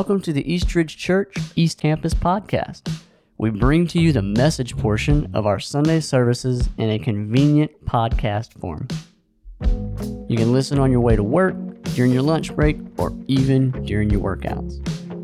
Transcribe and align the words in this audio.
Welcome 0.00 0.22
to 0.22 0.32
the 0.32 0.50
Eastridge 0.50 0.96
Church 0.96 1.36
East 1.56 1.78
Campus 1.78 2.14
podcast. 2.14 2.90
We 3.36 3.50
bring 3.50 3.86
to 3.88 4.00
you 4.00 4.14
the 4.14 4.22
message 4.22 4.74
portion 4.78 5.30
of 5.34 5.44
our 5.44 5.60
Sunday 5.60 6.00
services 6.00 6.70
in 6.78 6.88
a 6.88 6.98
convenient 6.98 7.84
podcast 7.84 8.54
form. 8.54 8.88
You 10.26 10.38
can 10.38 10.54
listen 10.54 10.78
on 10.78 10.90
your 10.90 11.02
way 11.02 11.16
to 11.16 11.22
work, 11.22 11.54
during 11.94 12.12
your 12.12 12.22
lunch 12.22 12.56
break, 12.56 12.78
or 12.96 13.12
even 13.26 13.72
during 13.84 14.08
your 14.08 14.22
workouts. 14.22 14.78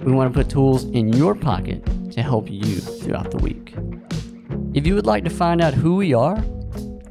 We 0.04 0.12
want 0.12 0.30
to 0.30 0.38
put 0.38 0.50
tools 0.50 0.84
in 0.84 1.10
your 1.10 1.34
pocket 1.34 1.82
to 2.12 2.22
help 2.22 2.50
you 2.50 2.76
throughout 2.76 3.30
the 3.30 3.38
week. 3.38 3.74
If 4.74 4.86
you 4.86 4.94
would 4.94 5.06
like 5.06 5.24
to 5.24 5.30
find 5.30 5.62
out 5.62 5.72
who 5.72 5.96
we 5.96 6.12
are 6.12 6.36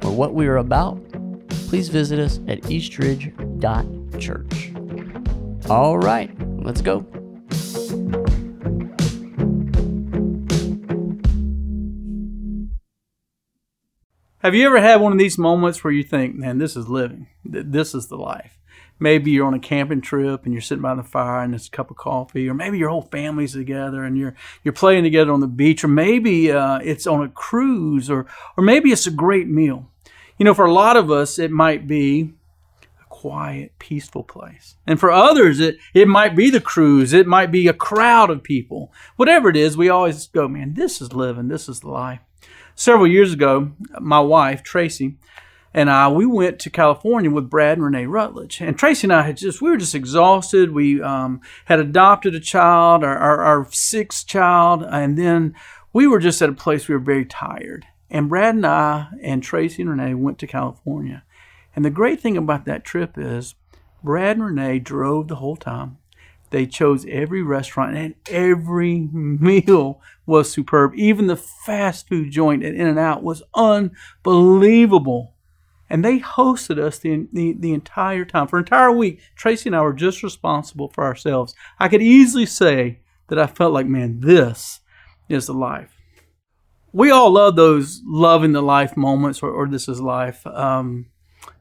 or 0.04 0.12
what 0.12 0.34
we 0.34 0.46
are 0.46 0.58
about, 0.58 1.02
please 1.48 1.88
visit 1.88 2.20
us 2.20 2.38
at 2.46 2.70
eastridge.church. 2.70 4.72
All 5.68 5.98
right, 5.98 6.30
let's 6.62 6.80
go. 6.80 7.04
Have 14.46 14.54
you 14.54 14.64
ever 14.66 14.80
had 14.80 15.00
one 15.00 15.10
of 15.10 15.18
these 15.18 15.38
moments 15.38 15.82
where 15.82 15.92
you 15.92 16.04
think, 16.04 16.36
man, 16.36 16.58
this 16.58 16.76
is 16.76 16.88
living? 16.88 17.26
This 17.44 17.96
is 17.96 18.06
the 18.06 18.16
life? 18.16 18.58
Maybe 19.00 19.32
you're 19.32 19.46
on 19.46 19.54
a 19.54 19.58
camping 19.58 20.00
trip 20.00 20.44
and 20.44 20.54
you're 20.54 20.62
sitting 20.62 20.82
by 20.82 20.94
the 20.94 21.02
fire 21.02 21.42
and 21.42 21.52
it's 21.52 21.66
a 21.66 21.70
cup 21.70 21.90
of 21.90 21.96
coffee, 21.96 22.48
or 22.48 22.54
maybe 22.54 22.78
your 22.78 22.90
whole 22.90 23.02
family's 23.02 23.54
together 23.54 24.04
and 24.04 24.16
you're 24.16 24.36
you're 24.62 24.72
playing 24.72 25.02
together 25.02 25.32
on 25.32 25.40
the 25.40 25.48
beach, 25.48 25.82
or 25.82 25.88
maybe 25.88 26.52
uh, 26.52 26.78
it's 26.78 27.08
on 27.08 27.24
a 27.24 27.28
cruise, 27.28 28.08
or 28.08 28.26
or 28.56 28.62
maybe 28.62 28.92
it's 28.92 29.08
a 29.08 29.10
great 29.10 29.48
meal. 29.48 29.90
You 30.38 30.44
know, 30.44 30.54
for 30.54 30.64
a 30.64 30.72
lot 30.72 30.96
of 30.96 31.10
us, 31.10 31.40
it 31.40 31.50
might 31.50 31.88
be 31.88 32.32
quiet, 33.28 33.78
peaceful 33.78 34.22
place, 34.22 34.76
and 34.86 35.00
for 35.00 35.10
others, 35.10 35.58
it 35.60 35.78
it 35.94 36.06
might 36.06 36.36
be 36.36 36.50
the 36.50 36.60
cruise, 36.60 37.12
it 37.12 37.26
might 37.26 37.50
be 37.50 37.66
a 37.66 37.72
crowd 37.72 38.30
of 38.30 38.42
people. 38.42 38.92
Whatever 39.16 39.48
it 39.48 39.56
is, 39.56 39.76
we 39.76 39.88
always 39.88 40.26
go, 40.28 40.46
man, 40.46 40.74
this 40.74 41.00
is 41.00 41.12
living, 41.12 41.48
this 41.48 41.68
is 41.68 41.80
the 41.80 41.90
life. 41.90 42.20
Several 42.74 43.06
years 43.06 43.32
ago, 43.32 43.72
my 44.00 44.20
wife 44.20 44.62
Tracy 44.62 45.16
and 45.74 45.90
I 45.90 46.08
we 46.08 46.24
went 46.24 46.58
to 46.60 46.70
California 46.70 47.30
with 47.30 47.50
Brad 47.50 47.78
and 47.78 47.84
Renee 47.84 48.06
Rutledge. 48.06 48.60
And 48.60 48.78
Tracy 48.78 49.06
and 49.06 49.12
I 49.12 49.22
had 49.22 49.36
just 49.36 49.60
we 49.60 49.70
were 49.70 49.76
just 49.76 49.94
exhausted. 49.94 50.72
We 50.72 51.02
um, 51.02 51.40
had 51.66 51.80
adopted 51.80 52.34
a 52.34 52.40
child, 52.40 53.04
our, 53.04 53.16
our, 53.16 53.42
our 53.42 53.68
sixth 53.72 54.26
child, 54.26 54.82
and 54.82 55.18
then 55.18 55.54
we 55.92 56.06
were 56.06 56.18
just 56.18 56.40
at 56.40 56.48
a 56.48 56.54
place 56.54 56.88
we 56.88 56.94
were 56.94 57.00
very 57.00 57.26
tired. 57.26 57.86
And 58.08 58.28
Brad 58.28 58.54
and 58.54 58.66
I 58.66 59.08
and 59.22 59.42
Tracy 59.42 59.82
and 59.82 59.90
Renee 59.90 60.14
went 60.14 60.38
to 60.38 60.46
California. 60.46 61.24
And 61.76 61.84
the 61.84 61.90
great 61.90 62.20
thing 62.20 62.36
about 62.36 62.64
that 62.64 62.84
trip 62.84 63.16
is 63.16 63.54
Brad 64.02 64.38
and 64.38 64.46
Renee 64.46 64.78
drove 64.80 65.28
the 65.28 65.36
whole 65.36 65.56
time. 65.56 65.98
They 66.50 66.64
chose 66.66 67.04
every 67.08 67.42
restaurant 67.42 67.96
and 67.96 68.14
every 68.30 69.08
meal 69.12 70.00
was 70.24 70.50
superb. 70.50 70.94
Even 70.94 71.26
the 71.26 71.36
fast 71.36 72.08
food 72.08 72.30
joint 72.30 72.64
at 72.64 72.74
In 72.74 72.86
N 72.86 72.98
Out 72.98 73.22
was 73.22 73.42
unbelievable. 73.54 75.34
And 75.90 76.04
they 76.04 76.18
hosted 76.18 76.78
us 76.78 76.98
the, 76.98 77.28
the, 77.32 77.52
the 77.52 77.72
entire 77.72 78.24
time. 78.24 78.48
For 78.48 78.56
an 78.56 78.64
entire 78.64 78.90
week, 78.90 79.20
Tracy 79.36 79.68
and 79.68 79.76
I 79.76 79.82
were 79.82 79.92
just 79.92 80.22
responsible 80.22 80.88
for 80.88 81.04
ourselves. 81.04 81.54
I 81.78 81.88
could 81.88 82.02
easily 82.02 82.46
say 82.46 83.00
that 83.28 83.38
I 83.38 83.46
felt 83.46 83.72
like, 83.72 83.86
man, 83.86 84.20
this 84.20 84.80
is 85.28 85.46
the 85.46 85.52
life. 85.52 85.92
We 86.92 87.10
all 87.10 87.30
love 87.30 87.56
those 87.56 88.02
loving 88.04 88.52
the 88.52 88.62
life 88.62 88.96
moments, 88.96 89.42
or, 89.42 89.50
or 89.50 89.68
this 89.68 89.88
is 89.88 90.00
life. 90.00 90.46
Um, 90.46 91.06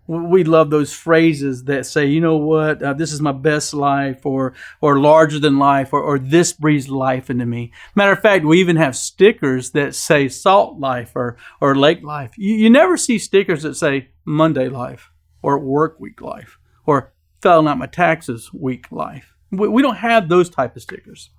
we 0.08 0.44
love 0.44 0.70
those 0.70 0.94
phrases 0.94 1.64
that 1.64 1.86
say, 1.86 2.06
you 2.06 2.22
know 2.22 2.38
what, 2.38 2.82
uh, 2.84 2.94
this 2.94 3.12
is 3.12 3.22
my 3.22 3.32
best 3.32 3.74
life, 3.74 4.26
or 4.26 4.54
or 4.82 5.00
larger 5.00 5.40
than 5.40 5.58
life, 5.58 5.94
or, 5.94 6.02
or 6.02 6.20
this 6.20 6.54
breathes 6.54 6.90
life 6.90 7.30
into 7.30 7.46
me. 7.46 7.72
Matter 7.96 8.12
of 8.12 8.20
fact, 8.20 8.46
we 8.46 8.60
even 8.60 8.76
have 8.76 8.96
stickers 8.96 9.72
that 9.72 9.96
say 9.96 10.30
salt 10.30 10.80
life 10.80 11.14
or 11.16 11.38
or 11.60 11.76
lake 11.76 12.04
life. 12.04 12.38
You, 12.38 12.54
you 12.56 12.70
never 12.70 12.98
see 12.98 13.18
stickers 13.18 13.64
that 13.64 13.76
say 13.76 14.10
Monday 14.26 14.70
life 14.70 15.12
or 15.42 15.58
work 15.60 16.00
week 16.00 16.22
life 16.22 16.60
or 16.86 17.14
filling 17.42 17.68
out 17.68 17.78
my 17.78 17.88
taxes 17.88 18.52
week 18.54 18.92
life. 18.92 19.36
We, 19.52 19.68
we 19.68 19.82
don't 19.82 19.98
have 19.98 20.30
those 20.30 20.50
type 20.50 20.76
of 20.76 20.82
stickers. 20.82 21.30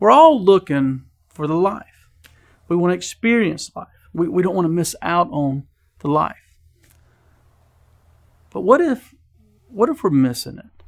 We're 0.00 0.10
all 0.10 0.42
looking 0.42 1.04
for 1.28 1.46
the 1.46 1.54
life. 1.54 2.10
We 2.68 2.76
want 2.76 2.92
to 2.92 2.96
experience 2.96 3.70
life. 3.74 3.88
We, 4.12 4.28
we 4.28 4.42
don't 4.42 4.54
want 4.54 4.66
to 4.66 4.72
miss 4.72 4.94
out 5.02 5.28
on 5.30 5.66
the 6.00 6.08
life. 6.08 6.36
But 8.58 8.64
what 8.64 8.80
if 8.80 9.14
what 9.68 9.88
if 9.88 10.02
we're 10.02 10.10
missing 10.10 10.58
it? 10.58 10.82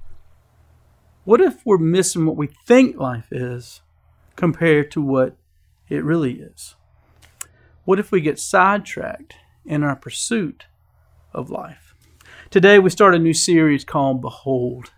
What 1.23 1.41
if 1.41 1.65
we're 1.65 1.79
missing 1.79 2.27
what 2.27 2.37
we 2.37 2.49
think 2.67 2.97
life 2.97 3.29
is 3.31 3.83
compared 4.35 4.91
to 4.91 5.01
what 5.01 5.37
it 5.89 6.03
really 6.03 6.41
is? 6.41 6.75
What 7.85 8.01
if 8.01 8.11
we 8.11 8.23
get 8.23 8.41
sidetracked 8.41 9.37
in 9.65 9.85
our 9.85 9.95
pursuit 9.95 10.67
of 11.33 11.49
life? 11.49 11.95
Today 12.51 12.81
we 12.81 12.91
start 12.91 13.15
a 13.15 13.21
new 13.21 13.35
series 13.35 13.85
called 13.85 14.21
Behold. 14.21 14.91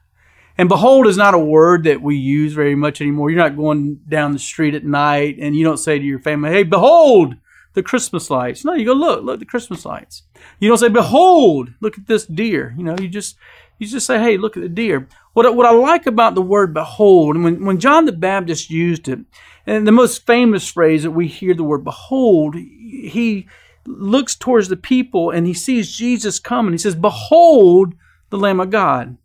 And 0.56 0.70
behold 0.70 1.06
is 1.06 1.18
not 1.18 1.34
a 1.34 1.38
word 1.38 1.84
that 1.84 2.00
we 2.00 2.16
use 2.16 2.54
very 2.54 2.74
much 2.74 3.02
anymore. 3.02 3.28
You're 3.28 3.38
not 3.38 3.54
going 3.54 4.00
down 4.08 4.32
the 4.32 4.38
street 4.38 4.74
at 4.74 4.82
night 4.82 5.36
and 5.38 5.54
you 5.54 5.62
don't 5.62 5.76
say 5.76 5.98
to 5.98 6.04
your 6.06 6.20
family, 6.20 6.48
hey, 6.48 6.62
behold, 6.62 7.34
the 7.74 7.82
Christmas 7.82 8.30
lights. 8.30 8.64
No, 8.64 8.74
you 8.74 8.84
go 8.84 8.92
look, 8.92 9.24
look 9.24 9.38
the 9.38 9.46
Christmas 9.46 9.84
lights. 9.84 10.22
You 10.60 10.68
don't 10.68 10.78
say, 10.78 10.88
"Behold, 10.88 11.70
look 11.80 11.98
at 11.98 12.06
this 12.06 12.26
deer." 12.26 12.74
You 12.76 12.84
know, 12.84 12.96
you 12.98 13.08
just 13.08 13.36
you 13.78 13.86
just 13.86 14.06
say, 14.06 14.18
"Hey, 14.18 14.36
look 14.36 14.56
at 14.56 14.62
the 14.62 14.68
deer." 14.68 15.08
What 15.32 15.56
what 15.56 15.66
I 15.66 15.70
like 15.70 16.06
about 16.06 16.34
the 16.34 16.42
word 16.42 16.74
"behold," 16.74 17.36
and 17.36 17.44
when 17.44 17.64
when 17.64 17.78
John 17.78 18.04
the 18.04 18.12
Baptist 18.12 18.70
used 18.70 19.08
it, 19.08 19.20
and 19.66 19.86
the 19.86 19.92
most 19.92 20.26
famous 20.26 20.68
phrase 20.68 21.02
that 21.02 21.12
we 21.12 21.26
hear 21.26 21.54
the 21.54 21.64
word 21.64 21.84
"behold," 21.84 22.54
he 22.56 23.46
looks 23.86 24.36
towards 24.36 24.68
the 24.68 24.76
people 24.76 25.30
and 25.30 25.46
he 25.46 25.54
sees 25.54 25.96
Jesus 25.96 26.38
coming. 26.38 26.72
He 26.72 26.78
says, 26.78 26.94
"Behold, 26.94 27.94
the 28.30 28.38
Lamb 28.38 28.60
of 28.60 28.70
God." 28.70 29.16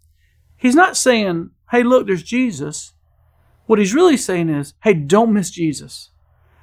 He's 0.56 0.76
not 0.76 0.98
saying, 0.98 1.52
"Hey, 1.72 1.84
look, 1.84 2.08
there's 2.08 2.24
Jesus." 2.24 2.94
What 3.66 3.80
he's 3.80 3.94
really 3.94 4.18
saying 4.18 4.50
is, 4.50 4.74
"Hey, 4.82 4.94
don't 4.94 5.34
miss 5.34 5.52
Jesus." 5.52 6.10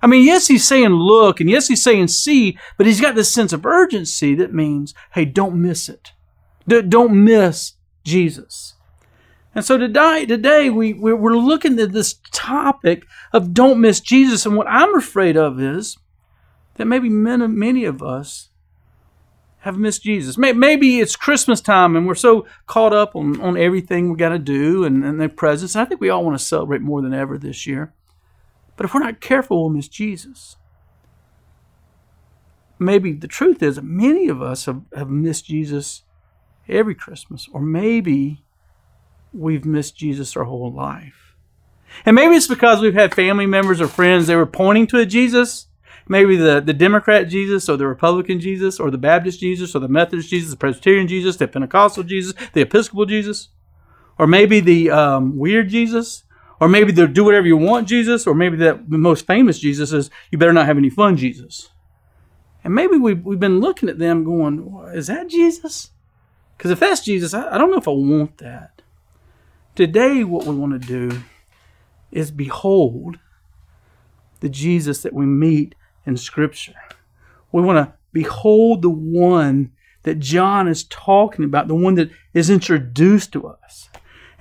I 0.05 0.07
mean, 0.07 0.27
yes, 0.27 0.49
he's 0.49 0.69
saying 0.69 0.91
look, 0.91 1.41
and 1.41 1.49
yes, 1.49 1.67
he's 1.67 1.83
saying 1.83 2.09
see, 2.09 2.59
but 2.77 2.87
he's 2.87 3.01
got 3.01 3.15
this 3.15 3.33
sense 3.33 3.55
of 3.55 3.65
urgency 3.65 4.35
that 4.35 4.53
means, 4.53 4.93
hey, 5.15 5.25
don't 5.25 5.57
miss 5.57 5.89
it. 5.89 6.13
Don't 6.69 7.25
miss 7.25 7.73
Jesus. 8.05 8.75
And 9.55 9.65
so 9.65 9.79
today, 9.79 10.27
today 10.27 10.69
we, 10.69 10.93
we're 10.93 11.35
looking 11.35 11.81
at 11.81 11.93
this 11.93 12.21
topic 12.33 13.07
of 13.33 13.55
don't 13.55 13.81
miss 13.81 13.99
Jesus. 13.99 14.45
And 14.45 14.59
what 14.59 14.67
I'm 14.69 14.95
afraid 14.95 15.39
of 15.39 15.59
is 15.59 15.97
that 16.75 16.85
maybe 16.85 17.09
many, 17.09 17.47
many 17.47 17.87
of 17.87 18.03
us 18.03 18.51
have 19.61 19.79
missed 19.79 20.03
Jesus. 20.03 20.37
Maybe 20.37 21.01
it's 21.01 21.17
Christmas 21.17 21.63
time 21.63 21.97
and 21.97 22.07
we're 22.07 22.15
so 22.15 22.47
caught 22.67 22.93
up 22.93 23.17
on, 23.17 23.41
on 23.41 23.57
everything 23.57 24.11
we 24.11 24.19
got 24.19 24.29
to 24.29 24.39
do 24.39 24.85
and, 24.85 25.03
and 25.03 25.19
the 25.19 25.31
presents. 25.31 25.75
And 25.75 25.81
I 25.81 25.87
think 25.87 26.03
we 26.03 26.11
all 26.11 26.27
want 26.27 26.39
to 26.39 26.45
celebrate 26.45 26.83
more 26.83 27.01
than 27.01 27.15
ever 27.15 27.39
this 27.39 27.67
year. 27.67 27.95
But 28.77 28.87
if 28.87 28.95
we're 28.95 29.01
not 29.01 29.21
careful, 29.21 29.63
we'll 29.63 29.71
miss 29.71 29.89
Jesus. 29.89 30.57
Maybe 32.79 33.13
the 33.13 33.29
truth 33.29 33.63
is 33.63 33.81
many 33.81 34.29
of 34.29 34.43
us 34.43 34.67
have, 34.67 34.83
have 34.97 35.09
missed 35.09 35.47
Jesus 35.47 36.03
every 36.69 36.95
Christmas, 36.95 37.49
or 37.53 37.61
maybe 37.61 38.45
we've 39.33 39.65
missed 39.65 39.97
Jesus 39.97 40.37
our 40.37 40.45
whole 40.45 40.73
life. 40.73 41.37
And 42.05 42.17
maybe 42.17 42.35
it's 42.35 42.49
because 42.49 42.81
we've 42.81 42.95
had 42.95 43.15
family 43.15 43.47
members 43.47 43.81
or 43.81 43.87
friends 43.87 44.27
that 44.27 44.37
were 44.37 44.47
pointing 44.47 44.87
to 44.89 44.99
a 44.99 45.07
Jesus. 45.07 45.69
Maybe 46.07 46.37
the, 46.37 46.61
the 46.61 46.75
Democrat 46.75 47.29
Jesus, 47.29 47.69
or 47.69 47.77
the 47.77 47.87
Republican 47.87 48.39
Jesus, 48.39 48.79
or 48.79 48.91
the 48.91 48.99
Baptist 48.99 49.41
Jesus, 49.41 49.75
or 49.75 49.79
the 49.79 49.89
Methodist 49.89 50.29
Jesus, 50.29 50.51
the 50.51 50.57
Presbyterian 50.57 51.09
Jesus, 51.09 51.37
the 51.37 51.49
Pentecostal 51.49 52.03
Jesus, 52.03 52.35
the 52.53 52.61
Episcopal 52.61 53.07
Jesus, 53.07 53.49
or 54.19 54.27
maybe 54.27 54.61
the 54.61 54.91
um, 54.91 55.39
weird 55.39 55.69
Jesus, 55.71 56.25
or 56.65 56.69
maybe 56.69 56.93
the 56.93 57.07
do 57.07 57.25
whatever 57.25 57.47
you 57.47 57.59
want 57.59 57.87
Jesus, 57.87 58.27
or 58.27 58.35
maybe 58.35 58.57
that 58.57 58.89
the 58.89 58.97
most 58.97 59.27
famous 59.27 59.59
Jesus 59.59 59.93
is 59.93 60.09
you 60.31 60.39
better 60.39 60.51
not 60.51 60.65
have 60.65 60.79
any 60.79 60.89
fun 60.89 61.15
Jesus. 61.15 61.69
And 62.65 62.75
maybe 62.75 62.97
we've, 62.97 63.23
we've 63.23 63.39
been 63.39 63.61
looking 63.61 63.91
at 63.91 63.99
them 63.99 64.25
going, 64.25 64.83
is 64.95 65.09
that 65.09 65.29
Jesus? 65.29 65.91
Because 66.57 66.71
if 66.71 66.81
that's 66.81 67.03
Jesus, 67.03 67.35
I, 67.35 67.55
I 67.55 67.59
don't 67.59 67.71
know 67.71 67.77
if 67.77 67.87
I 67.87 67.91
want 67.91 68.39
that. 68.39 68.81
Today, 69.75 70.25
what 70.25 70.47
we 70.47 70.55
want 70.55 70.81
to 70.81 70.89
do 70.89 71.21
is 72.11 72.31
behold 72.31 73.19
the 74.41 74.49
Jesus 74.49 75.03
that 75.03 75.13
we 75.13 75.27
meet 75.27 75.75
in 76.07 76.17
Scripture. 76.17 76.81
We 77.53 77.61
want 77.61 77.77
to 77.77 77.93
behold 78.15 78.81
the 78.81 78.89
one 78.89 79.73
that 80.05 80.19
John 80.19 80.67
is 80.67 80.85
talking 80.85 81.45
about, 81.45 81.69
the 81.69 81.75
one 81.75 81.97
that 81.97 82.09
is 82.33 82.49
introduced 82.49 83.33
to 83.33 83.49
us. 83.49 83.91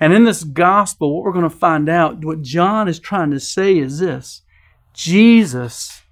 And 0.04 0.12
in 0.12 0.24
this 0.24 0.44
gospel, 0.44 1.14
what 1.14 1.24
we're 1.24 1.32
going 1.32 1.48
to 1.48 1.56
find 1.56 1.88
out, 1.88 2.22
what 2.22 2.42
John 2.42 2.88
is 2.88 2.98
trying 2.98 3.30
to 3.30 3.40
say 3.40 3.78
is 3.78 4.00
this 4.00 4.42
Jesus 4.92 6.02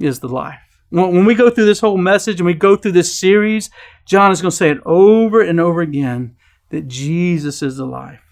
is 0.00 0.20
the 0.20 0.28
life. 0.28 0.58
When 0.88 1.26
we 1.26 1.34
go 1.34 1.50
through 1.50 1.66
this 1.66 1.80
whole 1.80 1.98
message 1.98 2.40
and 2.40 2.46
we 2.46 2.54
go 2.54 2.76
through 2.76 2.92
this 2.92 3.14
series, 3.14 3.68
John 4.06 4.32
is 4.32 4.40
going 4.40 4.52
to 4.52 4.56
say 4.56 4.70
it 4.70 4.78
over 4.86 5.42
and 5.42 5.60
over 5.60 5.82
again 5.82 6.34
that 6.70 6.88
Jesus 6.88 7.62
is 7.62 7.76
the 7.76 7.84
life. 7.84 8.22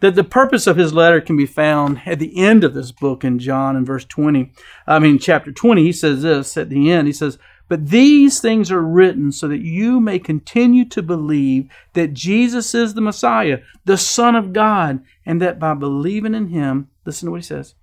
That 0.00 0.14
the 0.14 0.24
purpose 0.24 0.66
of 0.66 0.78
his 0.78 0.94
letter 0.94 1.20
can 1.20 1.36
be 1.36 1.44
found 1.44 2.00
at 2.06 2.18
the 2.18 2.34
end 2.38 2.64
of 2.64 2.72
this 2.72 2.90
book 2.90 3.22
in 3.22 3.38
John 3.38 3.76
in 3.76 3.84
verse 3.84 4.06
20. 4.06 4.50
I 4.86 4.98
mean, 4.98 5.18
chapter 5.18 5.52
20, 5.52 5.82
he 5.82 5.92
says 5.92 6.22
this 6.22 6.56
at 6.56 6.70
the 6.70 6.90
end. 6.90 7.06
He 7.06 7.12
says, 7.12 7.38
But 7.68 7.88
these 7.88 8.40
things 8.40 8.70
are 8.70 8.82
written 8.82 9.32
so 9.32 9.48
that 9.48 9.62
you 9.62 10.00
may 10.00 10.18
continue 10.18 10.84
to 10.86 11.02
believe 11.02 11.70
that 11.94 12.12
Jesus 12.12 12.74
is 12.74 12.94
the 12.94 13.00
Messiah, 13.00 13.60
the 13.84 13.96
Son 13.96 14.36
of 14.36 14.52
God, 14.52 15.02
and 15.24 15.40
that 15.40 15.58
by 15.58 15.74
believing 15.74 16.34
in 16.34 16.48
him, 16.48 16.88
listen 17.04 17.26
to 17.26 17.30
what 17.30 17.40
he 17.40 17.46
says, 17.46 17.74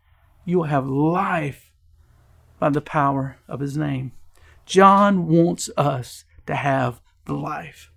you 0.46 0.58
will 0.58 0.66
have 0.66 0.88
life 0.88 1.72
by 2.60 2.70
the 2.70 2.82
power 2.82 3.38
of 3.48 3.60
his 3.60 3.76
name. 3.76 4.12
John 4.66 5.28
wants 5.28 5.70
us 5.76 6.26
to 6.46 6.56
have 6.56 7.02
the 7.26 7.34
life. 7.34 7.92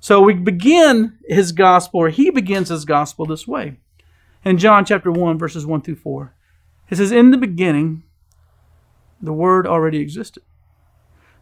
So 0.00 0.22
we 0.22 0.34
begin 0.34 1.18
his 1.26 1.52
gospel, 1.52 2.00
or 2.00 2.08
he 2.08 2.30
begins 2.30 2.68
his 2.68 2.84
gospel 2.84 3.26
this 3.26 3.46
way. 3.46 3.76
In 4.44 4.58
John 4.58 4.84
chapter 4.84 5.10
1, 5.10 5.38
verses 5.38 5.66
1 5.66 5.82
through 5.82 5.96
4, 5.96 6.34
it 6.88 6.96
says, 6.96 7.10
In 7.10 7.30
the 7.30 7.36
beginning, 7.36 8.04
the 9.20 9.32
Word 9.32 9.66
already 9.66 9.98
existed. 9.98 10.42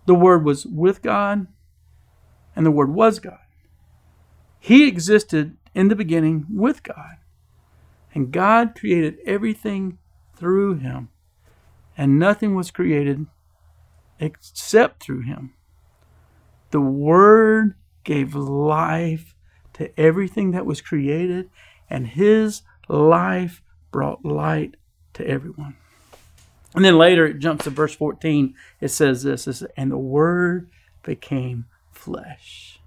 The 0.06 0.14
Word 0.14 0.44
was 0.44 0.66
with 0.66 1.02
God, 1.02 1.46
and 2.54 2.66
the 2.66 2.70
Word 2.70 2.90
was 2.90 3.18
God. 3.18 3.38
He 4.58 4.86
existed 4.86 5.56
in 5.74 5.88
the 5.88 5.96
beginning 5.96 6.46
with 6.50 6.82
God. 6.82 7.16
And 8.14 8.32
God 8.32 8.74
created 8.78 9.18
everything 9.26 9.98
through 10.36 10.76
him, 10.76 11.08
and 11.96 12.18
nothing 12.18 12.54
was 12.54 12.70
created 12.70 13.26
except 14.20 15.02
through 15.02 15.22
him. 15.22 15.54
The 16.70 16.80
Word 16.80 17.74
gave 18.04 18.34
life 18.34 19.34
to 19.74 19.98
everything 19.98 20.52
that 20.52 20.66
was 20.66 20.80
created, 20.80 21.50
and 21.90 22.06
his 22.06 22.62
life 22.88 23.62
brought 23.90 24.24
light 24.24 24.76
to 25.14 25.26
everyone. 25.26 25.76
And 26.74 26.84
then 26.84 26.98
later 26.98 27.26
it 27.26 27.38
jumps 27.38 27.64
to 27.64 27.70
verse 27.70 27.94
14. 27.94 28.54
It 28.80 28.88
says 28.88 29.22
this, 29.22 29.44
says, 29.44 29.64
and 29.76 29.90
the 29.90 29.98
Word 29.98 30.70
became 31.02 31.66
flesh. 31.92 32.80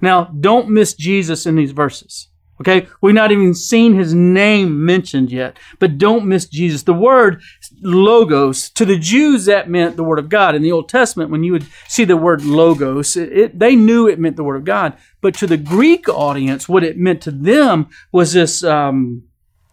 Now, 0.00 0.24
don't 0.24 0.68
miss 0.68 0.94
Jesus 0.94 1.46
in 1.46 1.56
these 1.56 1.72
verses. 1.72 2.28
Okay, 2.60 2.86
we've 3.00 3.14
not 3.14 3.32
even 3.32 3.52
seen 3.52 3.94
his 3.94 4.14
name 4.14 4.84
mentioned 4.84 5.32
yet, 5.32 5.58
but 5.80 5.98
don't 5.98 6.26
miss 6.26 6.46
Jesus. 6.46 6.84
The 6.84 6.92
word 6.92 7.42
logos, 7.82 8.70
to 8.70 8.84
the 8.84 8.96
Jews, 8.96 9.46
that 9.46 9.68
meant 9.68 9.96
the 9.96 10.04
word 10.04 10.20
of 10.20 10.28
God. 10.28 10.54
In 10.54 10.62
the 10.62 10.70
Old 10.70 10.88
Testament, 10.88 11.30
when 11.30 11.42
you 11.42 11.50
would 11.50 11.66
see 11.88 12.04
the 12.04 12.16
word 12.16 12.44
logos, 12.44 13.16
it, 13.16 13.32
it, 13.32 13.58
they 13.58 13.74
knew 13.74 14.06
it 14.06 14.20
meant 14.20 14.36
the 14.36 14.44
word 14.44 14.56
of 14.56 14.64
God. 14.64 14.96
But 15.20 15.34
to 15.36 15.48
the 15.48 15.56
Greek 15.56 16.08
audience, 16.08 16.68
what 16.68 16.84
it 16.84 16.96
meant 16.96 17.20
to 17.22 17.32
them 17.32 17.88
was 18.12 18.34
this, 18.34 18.62
um, 18.62 19.24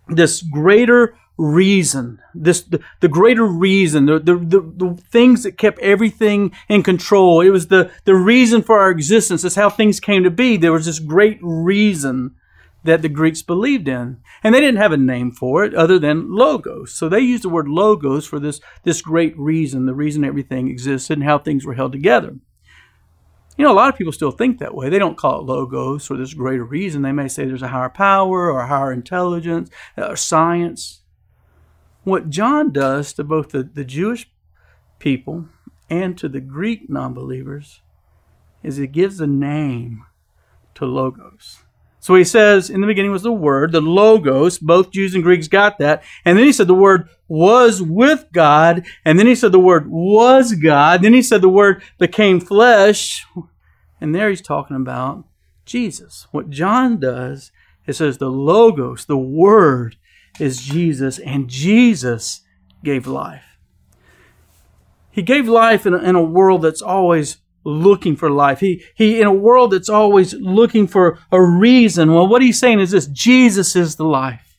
this 0.07 0.42
greater 0.42 1.16
reason, 1.42 2.22
this 2.36 2.62
the, 2.62 2.80
the 3.00 3.08
greater 3.08 3.46
reason, 3.46 4.06
the, 4.06 4.20
the, 4.20 4.36
the, 4.36 4.62
the, 4.62 5.02
things 5.10 5.44
that 5.44 5.58
kept 5.58 5.80
everything 5.80 6.52
in 6.70 6.84
control. 6.84 7.42
It 7.42 7.50
was 7.50 7.68
the, 7.68 7.92
the 8.06 8.14
reason 8.16 8.62
for 8.62 8.80
our 8.80 8.92
existence. 8.92 9.44
It's 9.44 9.56
how 9.56 9.70
things 9.70 10.00
came 10.00 10.24
to 10.24 10.30
be. 10.30 10.56
There 10.56 10.72
was 10.72 10.86
this 10.86 11.00
great 11.00 11.40
reason 11.42 12.36
that 12.84 13.02
the 13.02 13.10
Greeks 13.10 13.42
believed 13.42 13.88
in. 13.88 14.18
And 14.44 14.54
they 14.54 14.62
didn't 14.62 14.82
have 14.82 14.92
a 14.92 14.98
name 14.98 15.32
for 15.32 15.64
it 15.64 15.74
other 15.74 15.98
than 15.98 16.32
logos. 16.32 16.94
So 16.94 17.10
they 17.10 17.20
used 17.20 17.44
the 17.44 17.50
word 17.50 17.68
logos 17.68 18.26
for 18.26 18.40
this, 18.40 18.60
this 18.84 19.02
great 19.02 19.38
reason, 19.38 19.86
the 19.86 19.94
reason 19.94 20.24
everything 20.24 20.68
existed 20.68 21.18
and 21.18 21.24
how 21.24 21.40
things 21.40 21.66
were 21.66 21.76
held 21.76 21.92
together. 21.92 22.36
You 23.58 23.66
know, 23.66 23.72
a 23.72 23.74
lot 23.74 23.90
of 23.90 23.98
people 23.98 24.14
still 24.14 24.32
think 24.32 24.60
that 24.60 24.74
way. 24.74 24.90
They 24.90 25.00
don't 25.00 25.18
call 25.18 25.40
it 25.40 25.46
logos 25.46 26.06
for 26.06 26.18
this 26.18 26.34
greater 26.34 26.64
reason. 26.64 27.02
They 27.02 27.12
may 27.12 27.28
say 27.28 27.46
there's 27.46 27.62
a 27.62 27.68
higher 27.68 27.90
power 27.90 28.50
or 28.52 28.62
a 28.62 28.68
higher 28.68 28.92
intelligence 28.92 29.70
or 29.98 30.16
science. 30.16 31.00
What 32.03 32.30
John 32.30 32.71
does 32.71 33.13
to 33.13 33.24
both 33.24 33.50
the, 33.50 33.63
the 33.63 33.86
Jewish 33.86 34.30
people 35.00 35.45
and 35.89 36.18
to 36.18 36.27
the 36.30 36.42
Greek 36.42 36.89
non 36.89 37.13
believers 37.13 37.81
is 38.63 38.77
he 38.77 38.88
gives 38.88 39.19
a 39.19 39.27
name 39.27 40.06
to 40.75 40.86
logos. 40.86 41.59
So 42.01 42.15
he 42.15 42.24
says, 42.24 42.71
in 42.71 42.81
the 42.81 42.88
beginning 42.88 43.12
was 43.12 43.21
the 43.21 43.31
Word, 43.31 43.71
the 43.71 43.80
Logos. 43.80 44.57
Both 44.57 44.89
Jews 44.89 45.13
and 45.13 45.24
Greeks 45.24 45.48
got 45.48 45.77
that. 45.77 46.03
And 46.25 46.36
then 46.36 46.45
he 46.45 46.51
said 46.51 46.65
the 46.65 46.74
Word 46.74 47.07
was 47.27 47.80
with 47.80 48.25
God. 48.33 48.88
And 49.06 49.19
then 49.19 49.27
he 49.27 49.36
said 49.36 49.51
the 49.51 49.59
Word 49.59 49.88
was 49.88 50.53
God. 50.53 51.03
Then 51.03 51.13
he 51.13 51.21
said 51.21 51.42
the 51.42 51.50
Word 51.50 51.83
became 52.00 52.39
flesh. 52.39 53.24
And 54.01 54.15
there 54.15 54.31
he's 54.31 54.42
talking 54.42 54.75
about 54.75 55.25
Jesus. 55.63 56.25
What 56.31 56.50
John 56.50 57.00
does, 57.00 57.51
it 57.86 57.94
says 57.94 58.18
the 58.18 58.31
Logos, 58.31 59.06
the 59.06 59.15
Word, 59.15 59.95
is 60.39 60.62
Jesus. 60.62 61.19
And 61.19 61.48
Jesus 61.48 62.42
gave 62.83 63.07
life. 63.07 63.57
He 65.12 65.22
gave 65.22 65.48
life 65.48 65.86
in 65.86 65.94
a, 65.94 65.98
in 65.98 66.16
a 66.16 66.24
world 66.24 66.62
that's 66.62 66.81
always 66.81 67.38
looking 67.63 68.16
for 68.16 68.30
life. 68.30 68.60
He, 68.60 68.83
he, 68.95 69.19
in 69.19 69.28
a 69.28 69.33
world 69.33 69.72
that's 69.72 69.89
always 69.89 70.33
looking 70.33 70.88
for 70.88 71.19
a 71.31 71.42
reason. 71.42 72.13
Well, 72.13 72.28
what 72.28 72.42
he's 72.42 72.60
saying 72.60 72.80
is 72.80 72.92
this 72.92 73.07
Jesus 73.07 73.75
is 73.75 73.98
the 73.98 74.06
life. 74.06 74.57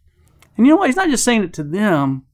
And 0.56 0.66
you 0.66 0.72
know 0.72 0.78
what? 0.78 0.88
He's 0.88 0.96
not 0.96 1.08
just 1.08 1.24
saying 1.24 1.42
it 1.42 1.52
to 1.54 1.64
them. 1.64 2.26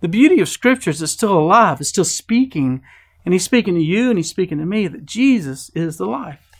The 0.00 0.08
beauty 0.08 0.40
of 0.40 0.48
Scripture 0.48 0.90
is 0.90 1.02
it's 1.02 1.12
still 1.12 1.36
alive, 1.36 1.80
it's 1.80 1.88
still 1.88 2.04
speaking. 2.04 2.82
And 3.24 3.32
he's 3.32 3.44
speaking 3.44 3.74
to 3.74 3.80
you 3.80 4.10
and 4.10 4.18
he's 4.18 4.28
speaking 4.28 4.58
to 4.58 4.66
me 4.66 4.86
that 4.86 5.06
Jesus 5.06 5.70
is 5.74 5.96
the 5.96 6.06
life 6.06 6.53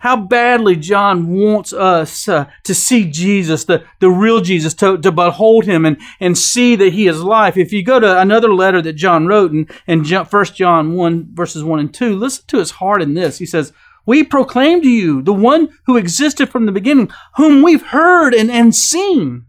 how 0.00 0.16
badly 0.16 0.76
John 0.76 1.28
wants 1.28 1.72
us 1.72 2.26
uh, 2.26 2.46
to 2.64 2.74
see 2.74 3.10
Jesus, 3.10 3.64
the, 3.64 3.84
the 4.00 4.10
real 4.10 4.40
Jesus, 4.40 4.72
to, 4.74 4.96
to 4.98 5.12
behold 5.12 5.66
him 5.66 5.84
and, 5.84 6.00
and 6.18 6.36
see 6.36 6.74
that 6.76 6.94
he 6.94 7.06
is 7.06 7.22
life. 7.22 7.58
If 7.58 7.70
you 7.72 7.84
go 7.84 8.00
to 8.00 8.18
another 8.18 8.52
letter 8.52 8.80
that 8.82 8.94
John 8.94 9.26
wrote 9.26 9.52
in, 9.52 9.68
in 9.86 10.02
1 10.04 10.44
John 10.46 10.94
1, 10.94 11.28
verses 11.34 11.62
1 11.62 11.78
and 11.78 11.92
2, 11.92 12.16
listen 12.16 12.44
to 12.48 12.58
his 12.58 12.72
heart 12.72 13.02
in 13.02 13.12
this. 13.12 13.38
He 13.38 13.46
says, 13.46 13.74
We 14.06 14.24
proclaim 14.24 14.80
to 14.80 14.88
you 14.88 15.20
the 15.20 15.34
one 15.34 15.68
who 15.84 15.98
existed 15.98 16.48
from 16.48 16.64
the 16.64 16.72
beginning, 16.72 17.10
whom 17.36 17.62
we've 17.62 17.86
heard 17.88 18.32
and, 18.32 18.50
and 18.50 18.74
seen. 18.74 19.44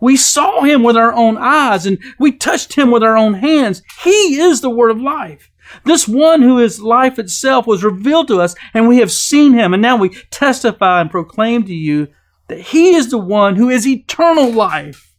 We 0.00 0.16
saw 0.16 0.62
him 0.62 0.82
with 0.82 0.96
our 0.96 1.12
own 1.12 1.38
eyes 1.38 1.86
and 1.86 1.98
we 2.18 2.32
touched 2.32 2.74
him 2.74 2.90
with 2.90 3.04
our 3.04 3.16
own 3.16 3.34
hands. 3.34 3.82
He 4.02 4.40
is 4.40 4.60
the 4.60 4.70
word 4.70 4.90
of 4.90 5.00
life. 5.00 5.51
This 5.84 6.08
one 6.08 6.42
who 6.42 6.58
is 6.58 6.80
life 6.80 7.18
itself 7.18 7.66
was 7.66 7.84
revealed 7.84 8.28
to 8.28 8.40
us, 8.40 8.54
and 8.74 8.88
we 8.88 8.98
have 8.98 9.12
seen 9.12 9.52
him, 9.52 9.72
and 9.72 9.82
now 9.82 9.96
we 9.96 10.10
testify 10.30 11.00
and 11.00 11.10
proclaim 11.10 11.64
to 11.64 11.74
you 11.74 12.08
that 12.48 12.60
he 12.60 12.94
is 12.94 13.10
the 13.10 13.18
one 13.18 13.56
who 13.56 13.68
is 13.68 13.86
eternal 13.86 14.50
life. 14.50 15.14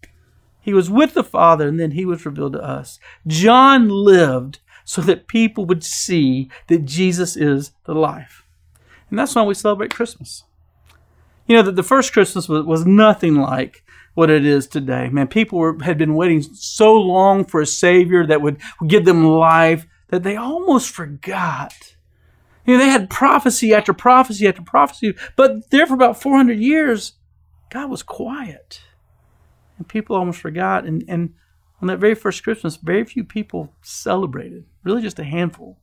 He 0.62 0.74
was 0.74 0.90
with 0.90 1.14
the 1.14 1.24
Father, 1.24 1.68
and 1.68 1.80
then 1.80 1.92
he 1.92 2.06
was 2.06 2.26
revealed 2.26 2.54
to 2.54 2.64
us. 2.64 3.00
John 3.28 3.90
lived 3.90 4.60
so 4.86 5.02
that 5.02 5.28
people 5.28 5.66
would 5.66 5.84
see 5.84 6.50
that 6.68 6.86
Jesus 6.86 7.36
is 7.36 7.72
the 7.86 7.94
life. 7.94 8.44
And 9.10 9.20
that's 9.20 9.36
why 9.36 9.44
we 9.44 9.54
celebrate 9.54 9.94
Christmas. 9.94 10.44
You 11.48 11.58
know, 11.58 11.64
that 11.64 11.76
the 11.76 11.84
first 11.84 12.14
Christmas 12.14 12.48
was, 12.48 12.66
was 12.66 12.86
nothing 12.86 13.36
like 13.36 13.84
what 14.14 14.30
it 14.30 14.46
is 14.46 14.68
today. 14.68 15.10
Man, 15.10 15.28
people 15.28 15.60
were, 15.60 15.78
had 15.84 15.98
been 15.98 16.16
waiting 16.16 16.42
so 16.42 16.94
long 16.94 17.46
for 17.46 17.62
a 17.62 17.66
Savior 17.66 18.26
that 18.28 18.42
would 18.42 18.62
give 18.88 19.06
them 19.06 19.26
life 19.26 19.86
that 20.10 20.24
they 20.24 20.36
almost 20.36 20.90
forgot. 20.90 21.96
You 22.66 22.74
know, 22.74 22.84
they 22.84 22.90
had 22.90 23.10
prophecy 23.10 23.74
after 23.74 23.94
prophecy 23.94 24.48
after 24.48 24.62
prophecy, 24.62 25.16
but 25.36 25.70
there 25.70 25.86
for 25.86 25.94
about 25.94 26.22
400 26.22 26.60
years, 26.60 27.14
God 27.70 27.90
was 27.90 28.04
quiet. 28.04 28.82
And 29.78 29.88
people 29.88 30.16
almost 30.16 30.40
forgot. 30.40 30.86
And, 30.86 31.04
and 31.08 31.34
on 31.82 31.88
that 31.88 32.00
very 32.00 32.16
first 32.16 32.44
Christmas, 32.44 32.78
very 32.78 33.04
few 33.04 33.24
people 33.24 33.74
celebrated, 33.82 34.66
really 34.84 35.02
just 35.02 35.20
a 35.20 35.24
handful. 35.24 35.78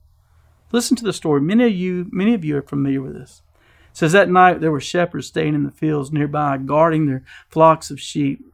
Listen 0.73 0.97
to 0.97 1.05
the 1.05 1.12
story. 1.12 1.41
Many 1.41 1.65
of 1.65 1.73
you, 1.73 2.07
many 2.11 2.33
of 2.33 2.45
you 2.45 2.57
are 2.57 2.62
familiar 2.62 3.03
with 3.03 3.15
this. 3.15 3.43
It 3.91 3.97
says 3.97 4.12
that 4.12 4.31
night 4.31 4.61
there 4.61 4.71
were 4.71 4.81
shepherds 4.81 5.27
staying 5.27 5.55
in 5.55 5.65
the 5.65 5.73
fields 5.73 6.12
nearby, 6.12 6.59
guarding 6.59 7.07
their 7.07 7.25
flocks 7.49 7.91
of 7.91 8.00
sheep. 8.00 8.45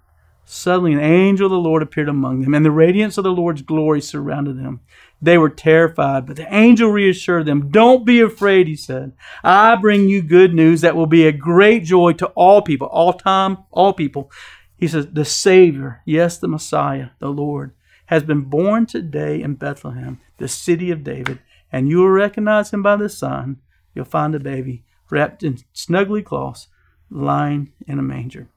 Suddenly 0.49 0.93
an 0.93 1.01
angel 1.01 1.47
of 1.47 1.51
the 1.51 1.59
Lord 1.59 1.83
appeared 1.83 2.09
among 2.09 2.41
them, 2.41 2.55
and 2.55 2.65
the 2.65 2.71
radiance 2.71 3.19
of 3.19 3.25
the 3.25 3.33
Lord's 3.33 3.63
glory 3.63 4.01
surrounded 4.01 4.57
them. 4.57 4.79
They 5.21 5.37
were 5.39 5.51
terrified, 5.51 6.25
but 6.25 6.37
the 6.37 6.55
angel 6.55 6.89
reassured 6.89 7.47
them. 7.47 7.69
Don't 7.69 8.07
be 8.07 8.21
afraid, 8.21 8.69
he 8.69 8.77
said. 8.77 9.13
I 9.43 9.75
bring 9.75 10.09
you 10.09 10.23
good 10.23 10.55
news 10.55 10.83
that 10.83 10.95
will 10.95 11.09
be 11.09 11.27
a 11.27 11.33
great 11.33 11.83
joy 11.83 12.13
to 12.15 12.27
all 12.29 12.63
people, 12.63 12.87
all 12.87 13.13
time, 13.13 13.59
all 13.73 13.93
people. 13.93 14.31
He 14.77 14.87
says, 14.87 15.09
The 15.09 15.25
Savior, 15.25 16.01
yes, 16.05 16.39
the 16.39 16.47
Messiah, 16.47 17.09
the 17.19 17.29
Lord, 17.31 17.73
has 18.07 18.23
been 18.23 18.43
born 18.43 18.87
today 18.87 19.43
in 19.43 19.57
Bethlehem, 19.57 20.21
the 20.37 20.47
city 20.47 20.93
of 20.93 21.03
David, 21.03 21.41
and 21.73 21.89
you 21.89 21.99
will 21.99 22.11
recognize 22.11 22.73
him 22.73 22.85
by 22.85 22.95
the 22.95 23.09
sign. 23.09 23.57
You'll 23.95 24.05
find 24.05 24.33
a 24.33 24.39
baby 24.39 24.85
wrapped 25.11 25.43
in 25.43 25.59
snuggly 25.75 26.25
cloths, 26.25 26.69
lying 27.11 27.73
in 27.89 27.99
a 27.99 28.03
manger. 28.03 28.49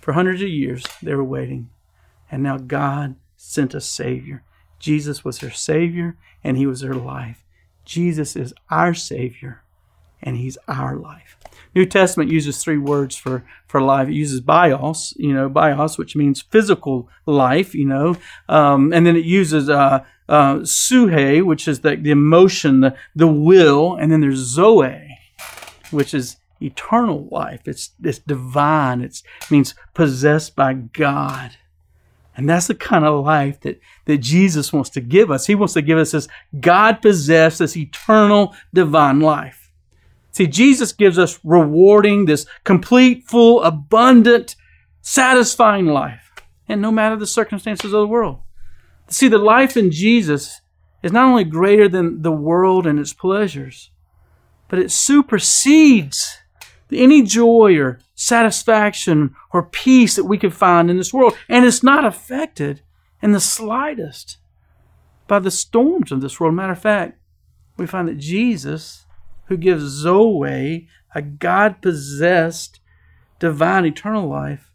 For 0.00 0.12
hundreds 0.12 0.42
of 0.42 0.48
years, 0.48 0.84
they 1.02 1.14
were 1.14 1.24
waiting, 1.24 1.70
and 2.30 2.42
now 2.42 2.56
God 2.56 3.16
sent 3.36 3.74
a 3.74 3.80
Savior 3.80 4.44
Jesus 4.80 5.24
was 5.24 5.38
their 5.38 5.52
Savior 5.52 6.16
and 6.42 6.56
He 6.56 6.66
was 6.66 6.80
their 6.80 6.94
life. 6.94 7.44
Jesus 7.84 8.34
is 8.34 8.52
our 8.70 8.94
Savior 8.94 9.62
and 10.20 10.36
He's 10.36 10.58
our 10.66 10.96
life. 10.96 11.36
New 11.74 11.86
Testament 11.86 12.32
uses 12.32 12.58
three 12.58 12.78
words 12.78 13.14
for, 13.14 13.44
for 13.68 13.80
life. 13.80 14.08
It 14.08 14.14
uses 14.14 14.40
bios, 14.40 15.14
you 15.16 15.32
know, 15.32 15.48
bios, 15.48 15.96
which 15.98 16.16
means 16.16 16.42
physical 16.42 17.08
life, 17.26 17.74
you 17.74 17.84
know, 17.84 18.16
um, 18.48 18.92
and 18.92 19.06
then 19.06 19.14
it 19.14 19.24
uses 19.24 19.70
uh, 19.70 20.04
uh, 20.28 20.56
psuche, 20.56 21.44
which 21.44 21.68
is 21.68 21.80
the, 21.80 21.94
the 21.94 22.10
emotion, 22.10 22.80
the, 22.80 22.96
the 23.14 23.28
will, 23.28 23.94
and 23.94 24.10
then 24.10 24.20
there's 24.20 24.38
zoe, 24.38 25.16
which 25.92 26.12
is 26.12 26.38
eternal 26.60 27.28
life. 27.30 27.66
It's, 27.66 27.90
it's 28.02 28.18
divine. 28.18 29.00
It 29.00 29.22
means 29.50 29.74
possessed 29.94 30.56
by 30.56 30.74
God. 30.74 31.52
And 32.36 32.48
that's 32.48 32.68
the 32.68 32.74
kind 32.74 33.04
of 33.04 33.24
life 33.24 33.60
that, 33.60 33.80
that 34.06 34.18
Jesus 34.18 34.72
wants 34.72 34.90
to 34.90 35.00
give 35.00 35.30
us. 35.30 35.46
He 35.46 35.54
wants 35.54 35.74
to 35.74 35.82
give 35.82 35.98
us 35.98 36.12
this 36.12 36.28
God 36.60 37.02
possessed, 37.02 37.58
this 37.58 37.76
eternal 37.76 38.54
divine 38.72 39.20
life. 39.20 39.70
See, 40.32 40.46
Jesus 40.46 40.92
gives 40.92 41.18
us 41.18 41.40
rewarding, 41.44 42.24
this 42.24 42.46
complete, 42.64 43.28
full, 43.28 43.62
abundant, 43.62 44.56
satisfying 45.02 45.86
life. 45.86 46.30
And 46.68 46.80
no 46.80 46.92
matter 46.92 47.16
the 47.16 47.26
circumstances 47.26 47.92
of 47.92 48.00
the 48.00 48.06
world. 48.06 48.38
See, 49.08 49.26
the 49.26 49.38
life 49.38 49.76
in 49.76 49.90
Jesus 49.90 50.60
is 51.02 51.12
not 51.12 51.26
only 51.26 51.44
greater 51.44 51.88
than 51.88 52.22
the 52.22 52.32
world 52.32 52.86
and 52.86 52.98
its 52.98 53.12
pleasures, 53.12 53.90
but 54.68 54.78
it 54.78 54.92
supersedes 54.92 56.38
any 56.92 57.22
joy 57.22 57.76
or 57.76 58.00
satisfaction 58.14 59.34
or 59.52 59.62
peace 59.62 60.16
that 60.16 60.24
we 60.24 60.38
could 60.38 60.54
find 60.54 60.90
in 60.90 60.96
this 60.96 61.12
world. 61.12 61.36
And 61.48 61.64
it's 61.64 61.82
not 61.82 62.04
affected 62.04 62.82
in 63.22 63.32
the 63.32 63.40
slightest 63.40 64.38
by 65.26 65.38
the 65.38 65.50
storms 65.50 66.12
of 66.12 66.20
this 66.20 66.40
world. 66.40 66.54
Matter 66.54 66.72
of 66.72 66.82
fact, 66.82 67.18
we 67.76 67.86
find 67.86 68.08
that 68.08 68.18
Jesus, 68.18 69.06
who 69.46 69.56
gives 69.56 69.84
Zoe, 69.84 70.88
a 71.14 71.22
God 71.22 71.80
possessed, 71.80 72.80
divine, 73.38 73.84
eternal 73.86 74.28
life, 74.28 74.72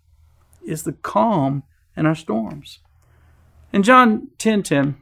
is 0.65 0.83
the 0.83 0.93
calm 0.93 1.63
in 1.95 2.05
our 2.05 2.15
storms. 2.15 2.79
In 3.71 3.83
John 3.83 4.29
10 4.37 4.63
10, 4.63 4.97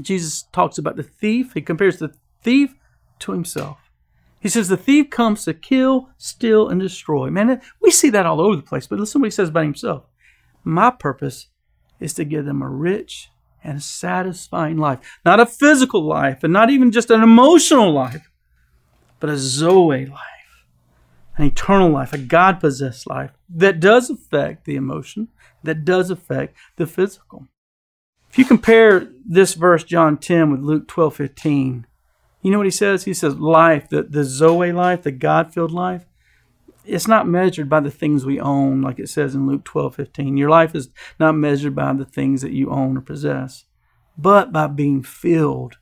Jesus 0.00 0.44
talks 0.52 0.78
about 0.78 0.96
the 0.96 1.02
thief. 1.02 1.52
He 1.54 1.60
compares 1.60 1.98
the 1.98 2.14
thief 2.42 2.74
to 3.18 3.32
himself. 3.32 3.81
He 4.42 4.48
says 4.48 4.66
the 4.66 4.76
thief 4.76 5.08
comes 5.08 5.44
to 5.44 5.54
kill, 5.54 6.10
steal, 6.18 6.68
and 6.68 6.80
destroy. 6.80 7.30
Man, 7.30 7.60
we 7.80 7.92
see 7.92 8.10
that 8.10 8.26
all 8.26 8.40
over 8.40 8.56
the 8.56 8.62
place, 8.62 8.88
but 8.88 8.98
listen 8.98 9.20
what 9.20 9.28
he 9.28 9.30
says 9.30 9.50
about 9.50 9.62
himself. 9.62 10.02
My 10.64 10.90
purpose 10.90 11.46
is 12.00 12.12
to 12.14 12.24
give 12.24 12.44
them 12.44 12.60
a 12.60 12.68
rich 12.68 13.30
and 13.62 13.80
satisfying 13.80 14.78
life. 14.78 14.98
Not 15.24 15.38
a 15.38 15.46
physical 15.46 16.04
life, 16.04 16.42
and 16.42 16.52
not 16.52 16.70
even 16.70 16.90
just 16.90 17.10
an 17.10 17.22
emotional 17.22 17.92
life, 17.92 18.32
but 19.20 19.30
a 19.30 19.36
Zoe 19.36 20.06
life, 20.06 20.66
an 21.36 21.44
eternal 21.44 21.90
life, 21.90 22.12
a 22.12 22.18
God 22.18 22.58
possessed 22.58 23.06
life 23.06 23.30
that 23.48 23.78
does 23.78 24.10
affect 24.10 24.64
the 24.64 24.74
emotion, 24.74 25.28
that 25.62 25.84
does 25.84 26.10
affect 26.10 26.56
the 26.74 26.86
physical. 26.88 27.46
If 28.28 28.38
you 28.38 28.44
compare 28.44 29.08
this 29.24 29.54
verse, 29.54 29.84
John 29.84 30.18
10, 30.18 30.50
with 30.50 30.60
Luke 30.62 30.88
12 30.88 31.14
15, 31.14 31.86
you 32.42 32.50
know 32.50 32.58
what 32.58 32.66
he 32.66 32.72
says? 32.72 33.04
He 33.04 33.14
says, 33.14 33.36
life, 33.36 33.88
the, 33.88 34.02
the 34.02 34.24
Zoe 34.24 34.72
life, 34.72 35.02
the 35.02 35.12
God 35.12 35.54
filled 35.54 35.70
life, 35.70 36.06
it's 36.84 37.06
not 37.06 37.28
measured 37.28 37.68
by 37.68 37.80
the 37.80 37.90
things 37.90 38.24
we 38.24 38.40
own, 38.40 38.82
like 38.82 38.98
it 38.98 39.08
says 39.08 39.34
in 39.34 39.46
Luke 39.46 39.64
12 39.64 39.94
15. 39.94 40.36
Your 40.36 40.50
life 40.50 40.74
is 40.74 40.88
not 41.20 41.36
measured 41.36 41.74
by 41.74 41.92
the 41.92 42.04
things 42.04 42.42
that 42.42 42.52
you 42.52 42.70
own 42.70 42.96
or 42.96 43.00
possess, 43.00 43.64
but 44.18 44.52
by 44.52 44.66
being 44.66 45.02
filled 45.02 45.78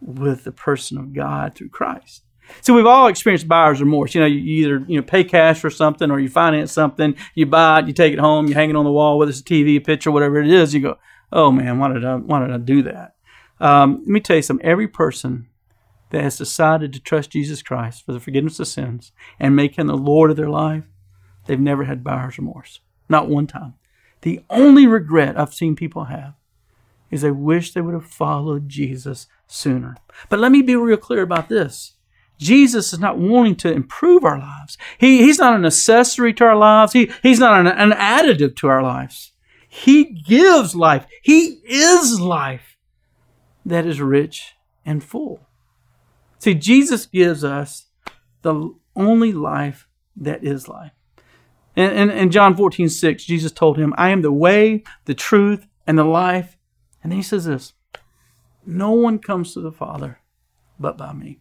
with 0.00 0.44
the 0.44 0.52
person 0.52 0.98
of 0.98 1.12
God 1.12 1.54
through 1.54 1.70
Christ. 1.70 2.22
So 2.62 2.74
we've 2.74 2.86
all 2.86 3.08
experienced 3.08 3.48
buyer's 3.48 3.80
remorse. 3.80 4.14
You 4.14 4.20
know, 4.20 4.26
you 4.26 4.38
either 4.38 4.84
you 4.88 5.00
know 5.00 5.02
pay 5.06 5.24
cash 5.24 5.60
for 5.60 5.70
something 5.70 6.10
or 6.10 6.18
you 6.18 6.28
finance 6.28 6.72
something, 6.72 7.14
you 7.34 7.46
buy 7.46 7.80
it, 7.80 7.86
you 7.86 7.92
take 7.92 8.12
it 8.12 8.18
home, 8.18 8.48
you 8.48 8.54
hang 8.54 8.70
it 8.70 8.76
on 8.76 8.84
the 8.84 8.92
wall, 8.92 9.18
whether 9.18 9.30
it's 9.30 9.40
a 9.40 9.44
TV, 9.44 9.76
a 9.76 9.80
picture, 9.80 10.10
whatever 10.10 10.40
it 10.40 10.48
is. 10.48 10.74
You 10.74 10.80
go, 10.80 10.98
oh 11.32 11.50
man, 11.52 11.78
why 11.78 11.92
did 11.92 12.04
I 12.04 12.16
why 12.16 12.40
did 12.40 12.52
I 12.52 12.58
do 12.58 12.82
that? 12.84 13.14
Um, 13.60 13.98
let 14.00 14.08
me 14.08 14.20
tell 14.20 14.36
you 14.36 14.42
something. 14.42 14.66
Every 14.66 14.88
person 14.88 15.49
that 16.10 16.22
has 16.22 16.38
decided 16.38 16.92
to 16.92 17.00
trust 17.00 17.30
Jesus 17.30 17.62
Christ 17.62 18.04
for 18.04 18.12
the 18.12 18.20
forgiveness 18.20 18.60
of 18.60 18.68
sins 18.68 19.12
and 19.38 19.56
make 19.56 19.76
him 19.76 19.86
the 19.86 19.96
Lord 19.96 20.30
of 20.30 20.36
their 20.36 20.50
life, 20.50 20.84
they've 21.46 21.58
never 21.58 21.84
had 21.84 22.04
buyer's 22.04 22.38
remorse. 22.38 22.80
Not 23.08 23.28
one 23.28 23.46
time. 23.46 23.74
The 24.22 24.40
only 24.50 24.86
regret 24.86 25.38
I've 25.38 25.54
seen 25.54 25.76
people 25.76 26.04
have 26.04 26.34
is 27.10 27.22
they 27.22 27.30
wish 27.30 27.72
they 27.72 27.80
would 27.80 27.94
have 27.94 28.06
followed 28.06 28.68
Jesus 28.68 29.26
sooner. 29.46 29.96
But 30.28 30.38
let 30.38 30.52
me 30.52 30.62
be 30.62 30.76
real 30.76 30.96
clear 30.96 31.22
about 31.22 31.48
this. 31.48 31.94
Jesus 32.38 32.92
is 32.92 32.98
not 32.98 33.18
wanting 33.18 33.56
to 33.56 33.72
improve 33.72 34.24
our 34.24 34.38
lives. 34.38 34.78
He, 34.98 35.18
he's 35.18 35.38
not 35.38 35.56
an 35.56 35.66
accessory 35.66 36.32
to 36.34 36.44
our 36.44 36.56
lives. 36.56 36.92
He, 36.92 37.10
he's 37.22 37.38
not 37.38 37.60
an, 37.60 37.66
an 37.66 37.90
additive 37.90 38.56
to 38.56 38.68
our 38.68 38.82
lives. 38.82 39.32
He 39.68 40.04
gives 40.04 40.74
life. 40.74 41.06
He 41.22 41.60
is 41.64 42.20
life 42.20 42.78
that 43.66 43.86
is 43.86 44.00
rich 44.00 44.54
and 44.86 45.04
full. 45.04 45.46
See, 46.40 46.54
Jesus 46.54 47.04
gives 47.04 47.44
us 47.44 47.86
the 48.40 48.74
only 48.96 49.32
life 49.32 49.86
that 50.16 50.42
is 50.42 50.68
life. 50.68 50.92
And 51.76 52.10
in 52.10 52.30
John 52.30 52.56
14, 52.56 52.88
6, 52.88 53.24
Jesus 53.24 53.52
told 53.52 53.78
him, 53.78 53.94
I 53.96 54.08
am 54.10 54.22
the 54.22 54.32
way, 54.32 54.82
the 55.04 55.14
truth, 55.14 55.66
and 55.86 55.98
the 55.98 56.04
life. 56.04 56.56
And 57.02 57.12
then 57.12 57.18
he 57.18 57.22
says 57.22 57.44
this 57.44 57.74
No 58.66 58.90
one 58.92 59.18
comes 59.18 59.54
to 59.54 59.60
the 59.60 59.70
Father 59.70 60.18
but 60.78 60.96
by 60.96 61.12
me. 61.12 61.38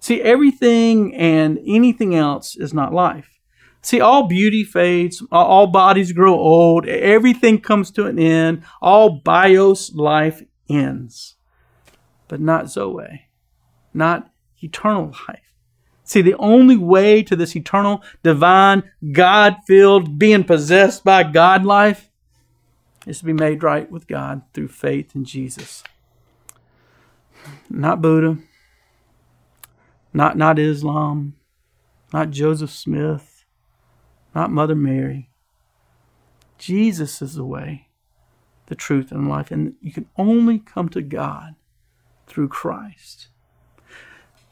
See, 0.00 0.20
everything 0.20 1.14
and 1.14 1.58
anything 1.64 2.14
else 2.14 2.56
is 2.56 2.74
not 2.74 2.92
life. 2.92 3.38
See, 3.80 4.00
all 4.00 4.26
beauty 4.26 4.64
fades, 4.64 5.22
all 5.30 5.68
bodies 5.68 6.10
grow 6.10 6.34
old, 6.34 6.88
everything 6.88 7.60
comes 7.60 7.92
to 7.92 8.06
an 8.06 8.18
end, 8.18 8.64
all 8.82 9.20
bios 9.20 9.94
life 9.94 10.42
ends, 10.68 11.36
but 12.26 12.40
not 12.40 12.68
Zoe 12.68 13.25
not 13.96 14.30
eternal 14.62 15.14
life. 15.28 15.40
See, 16.04 16.22
the 16.22 16.36
only 16.36 16.76
way 16.76 17.22
to 17.24 17.34
this 17.34 17.56
eternal, 17.56 18.02
divine, 18.22 18.84
God 19.12 19.56
filled, 19.66 20.18
being 20.18 20.44
possessed 20.44 21.02
by 21.02 21.24
God 21.24 21.64
life 21.64 22.10
is 23.06 23.18
to 23.18 23.24
be 23.24 23.32
made 23.32 23.62
right 23.62 23.90
with 23.90 24.06
God 24.06 24.42
through 24.54 24.68
faith 24.68 25.16
in 25.16 25.24
Jesus. 25.24 25.82
Not 27.68 28.00
Buddha, 28.00 28.38
not, 30.12 30.36
not 30.36 30.58
Islam, 30.58 31.34
not 32.12 32.30
Joseph 32.30 32.70
Smith, 32.70 33.44
not 34.34 34.50
Mother 34.50 34.76
Mary. 34.76 35.30
Jesus 36.58 37.20
is 37.20 37.34
the 37.34 37.44
way, 37.44 37.88
the 38.66 38.74
truth, 38.74 39.10
and 39.10 39.28
life. 39.28 39.50
And 39.50 39.74
you 39.80 39.92
can 39.92 40.08
only 40.16 40.58
come 40.58 40.88
to 40.90 41.02
God 41.02 41.56
through 42.26 42.48
Christ. 42.48 43.28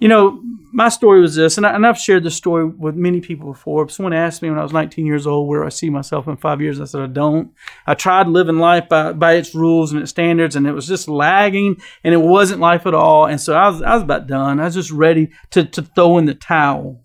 You 0.05 0.09
know, 0.09 0.39
my 0.71 0.91
story 0.91 1.23
was 1.23 1.35
this, 1.35 1.57
and, 1.57 1.67
I, 1.67 1.89
I've 1.89 1.99
shared 1.99 2.25
this 2.25 2.37
story 2.37 2.67
with 2.67 2.95
many 2.95 3.23
people 3.23 3.51
before. 3.51 3.89
Someone 3.89 4.13
asked 4.13 4.43
me 4.43 4.51
when 4.51 4.59
I 4.59 4.63
was 4.63 4.75
19 4.75 5.07
years 5.07 5.27
old 5.27 5.49
where 5.49 5.65
I 5.65 5.71
see 5.71 5.89
myself 5.89 6.29
in 6.29 6.37
five 6.37 6.61
years. 6.61 6.79
I 6.79 6.85
said, 6.85 7.01
I 7.01 7.07
don't. 7.07 7.55
I 7.87 7.95
tried 7.95 8.29
living 8.29 8.59
life 8.59 8.87
by, 8.87 9.15
by 9.15 9.33
its 9.37 9.55
rules 9.55 9.93
and 9.93 10.03
its 10.03 10.11
standards, 10.11 10.57
and 10.57 10.67
it 10.67 10.73
was 10.73 10.87
just 10.87 11.09
lagging, 11.09 11.81
and 12.05 12.13
it 12.13 12.19
wasn't 12.19 12.61
life 12.61 12.85
at 12.85 12.93
all. 12.93 13.25
And 13.25 13.41
so 13.41 13.55
I 13.55 13.67
was, 13.71 13.81
I 13.81 13.95
was 13.95 14.03
about 14.03 14.27
done. 14.27 14.61
I 14.61 14.65
was 14.65 14.75
just 14.75 14.91
ready 14.91 15.31
to, 15.53 15.65
to 15.65 15.81
throw 15.81 16.19
in 16.19 16.27
the 16.27 16.35
towel. 16.35 17.01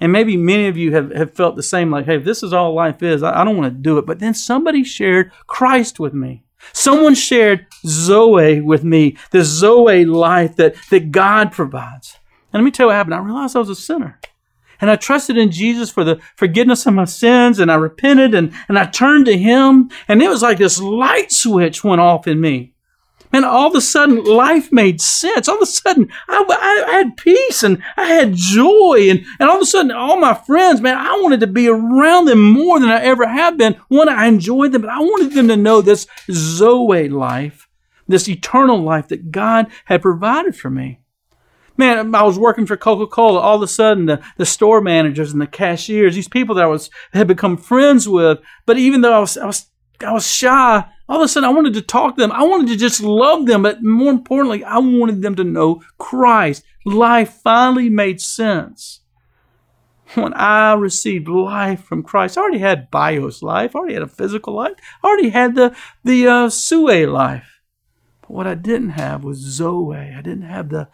And 0.00 0.10
maybe 0.10 0.38
many 0.38 0.68
of 0.68 0.78
you 0.78 0.94
have, 0.94 1.10
have 1.10 1.34
felt 1.34 1.54
the 1.56 1.62
same 1.62 1.90
like, 1.90 2.06
hey, 2.06 2.16
if 2.16 2.24
this 2.24 2.42
is 2.42 2.54
all 2.54 2.72
life 2.72 3.02
is, 3.02 3.22
I, 3.22 3.42
I 3.42 3.44
don't 3.44 3.58
want 3.58 3.74
to 3.74 3.78
do 3.78 3.98
it. 3.98 4.06
But 4.06 4.20
then 4.20 4.32
somebody 4.32 4.84
shared 4.84 5.32
Christ 5.46 6.00
with 6.00 6.14
me. 6.14 6.45
Someone 6.72 7.14
shared 7.14 7.66
Zoe 7.86 8.60
with 8.60 8.84
me, 8.84 9.16
the 9.30 9.44
Zoe 9.44 10.04
life 10.04 10.56
that, 10.56 10.74
that 10.90 11.10
God 11.10 11.52
provides. 11.52 12.18
And 12.52 12.62
let 12.62 12.64
me 12.64 12.70
tell 12.70 12.84
you 12.84 12.88
what 12.88 12.96
happened. 12.96 13.14
I 13.14 13.18
realized 13.18 13.56
I 13.56 13.60
was 13.60 13.70
a 13.70 13.74
sinner. 13.74 14.20
And 14.80 14.90
I 14.90 14.96
trusted 14.96 15.38
in 15.38 15.50
Jesus 15.50 15.90
for 15.90 16.04
the 16.04 16.20
forgiveness 16.36 16.86
of 16.86 16.94
my 16.94 17.06
sins, 17.06 17.58
and 17.58 17.72
I 17.72 17.76
repented 17.76 18.34
and, 18.34 18.52
and 18.68 18.78
I 18.78 18.84
turned 18.84 19.26
to 19.26 19.36
Him. 19.36 19.90
And 20.06 20.22
it 20.22 20.28
was 20.28 20.42
like 20.42 20.58
this 20.58 20.80
light 20.80 21.32
switch 21.32 21.82
went 21.82 22.00
off 22.00 22.26
in 22.26 22.40
me. 22.40 22.74
Man, 23.32 23.44
all 23.44 23.68
of 23.68 23.74
a 23.74 23.80
sudden 23.80 24.24
life 24.24 24.72
made 24.72 25.00
sense. 25.00 25.48
All 25.48 25.56
of 25.56 25.62
a 25.62 25.66
sudden 25.66 26.10
I, 26.28 26.44
I, 26.48 26.84
I, 26.88 26.92
had 26.98 27.16
peace 27.16 27.62
and 27.62 27.82
I 27.96 28.06
had 28.06 28.34
joy. 28.34 29.08
And, 29.10 29.24
and 29.40 29.48
all 29.48 29.56
of 29.56 29.62
a 29.62 29.66
sudden 29.66 29.90
all 29.90 30.18
my 30.18 30.34
friends, 30.34 30.80
man, 30.80 30.96
I 30.96 31.18
wanted 31.20 31.40
to 31.40 31.46
be 31.46 31.68
around 31.68 32.26
them 32.26 32.42
more 32.52 32.78
than 32.78 32.90
I 32.90 33.02
ever 33.02 33.26
have 33.26 33.56
been. 33.56 33.74
One, 33.88 34.08
I 34.08 34.26
enjoyed 34.26 34.72
them, 34.72 34.82
but 34.82 34.90
I 34.90 35.00
wanted 35.00 35.32
them 35.32 35.48
to 35.48 35.56
know 35.56 35.80
this 35.80 36.06
Zoe 36.30 37.08
life, 37.08 37.68
this 38.06 38.28
eternal 38.28 38.78
life 38.78 39.08
that 39.08 39.30
God 39.30 39.66
had 39.86 40.02
provided 40.02 40.56
for 40.56 40.70
me. 40.70 41.00
Man, 41.78 42.14
I 42.14 42.22
was 42.22 42.38
working 42.38 42.64
for 42.64 42.76
Coca 42.76 43.06
Cola. 43.06 43.38
All 43.38 43.56
of 43.56 43.62
a 43.62 43.68
sudden, 43.68 44.06
the, 44.06 44.22
the 44.38 44.46
store 44.46 44.80
managers 44.80 45.32
and 45.32 45.42
the 45.42 45.46
cashiers, 45.46 46.14
these 46.14 46.28
people 46.28 46.54
that 46.54 46.64
I 46.64 46.68
was 46.68 46.88
had 47.12 47.26
become 47.26 47.58
friends 47.58 48.08
with, 48.08 48.38
but 48.64 48.78
even 48.78 49.02
though 49.02 49.12
I 49.12 49.18
was, 49.18 49.36
I 49.36 49.44
was 49.44 49.66
I 50.00 50.12
was 50.12 50.26
shy 50.26 50.84
all 51.08 51.20
of 51.20 51.24
a 51.24 51.28
sudden 51.28 51.48
I 51.48 51.52
wanted 51.52 51.74
to 51.74 51.82
talk 51.82 52.16
to 52.16 52.20
them. 52.20 52.32
I 52.32 52.42
wanted 52.42 52.68
to 52.68 52.76
just 52.76 53.00
love 53.00 53.46
them, 53.46 53.62
but 53.62 53.82
more 53.82 54.10
importantly, 54.10 54.64
I 54.64 54.78
wanted 54.78 55.22
them 55.22 55.34
to 55.36 55.44
know 55.44 55.82
Christ. 55.98 56.64
Life 56.84 57.40
finally 57.42 57.88
made 57.88 58.20
sense 58.20 59.00
when 60.14 60.32
I 60.34 60.74
received 60.74 61.28
life 61.28 61.82
from 61.82 62.02
Christ. 62.02 62.38
I 62.38 62.42
already 62.42 62.58
had 62.58 62.90
bios 62.90 63.42
life, 63.42 63.74
I 63.74 63.78
already 63.78 63.94
had 63.94 64.02
a 64.02 64.08
physical 64.08 64.54
life, 64.54 64.74
I 65.02 65.08
already 65.08 65.30
had 65.30 65.54
the 65.54 65.76
the 66.04 66.26
uh, 66.26 66.48
sue 66.48 67.06
life. 67.06 67.60
But 68.22 68.30
what 68.30 68.46
I 68.46 68.54
didn't 68.54 68.90
have 68.90 69.24
was 69.24 69.38
zoe. 69.38 69.96
I 69.96 70.20
didn't 70.22 70.42
have 70.42 70.70
the 70.70 70.88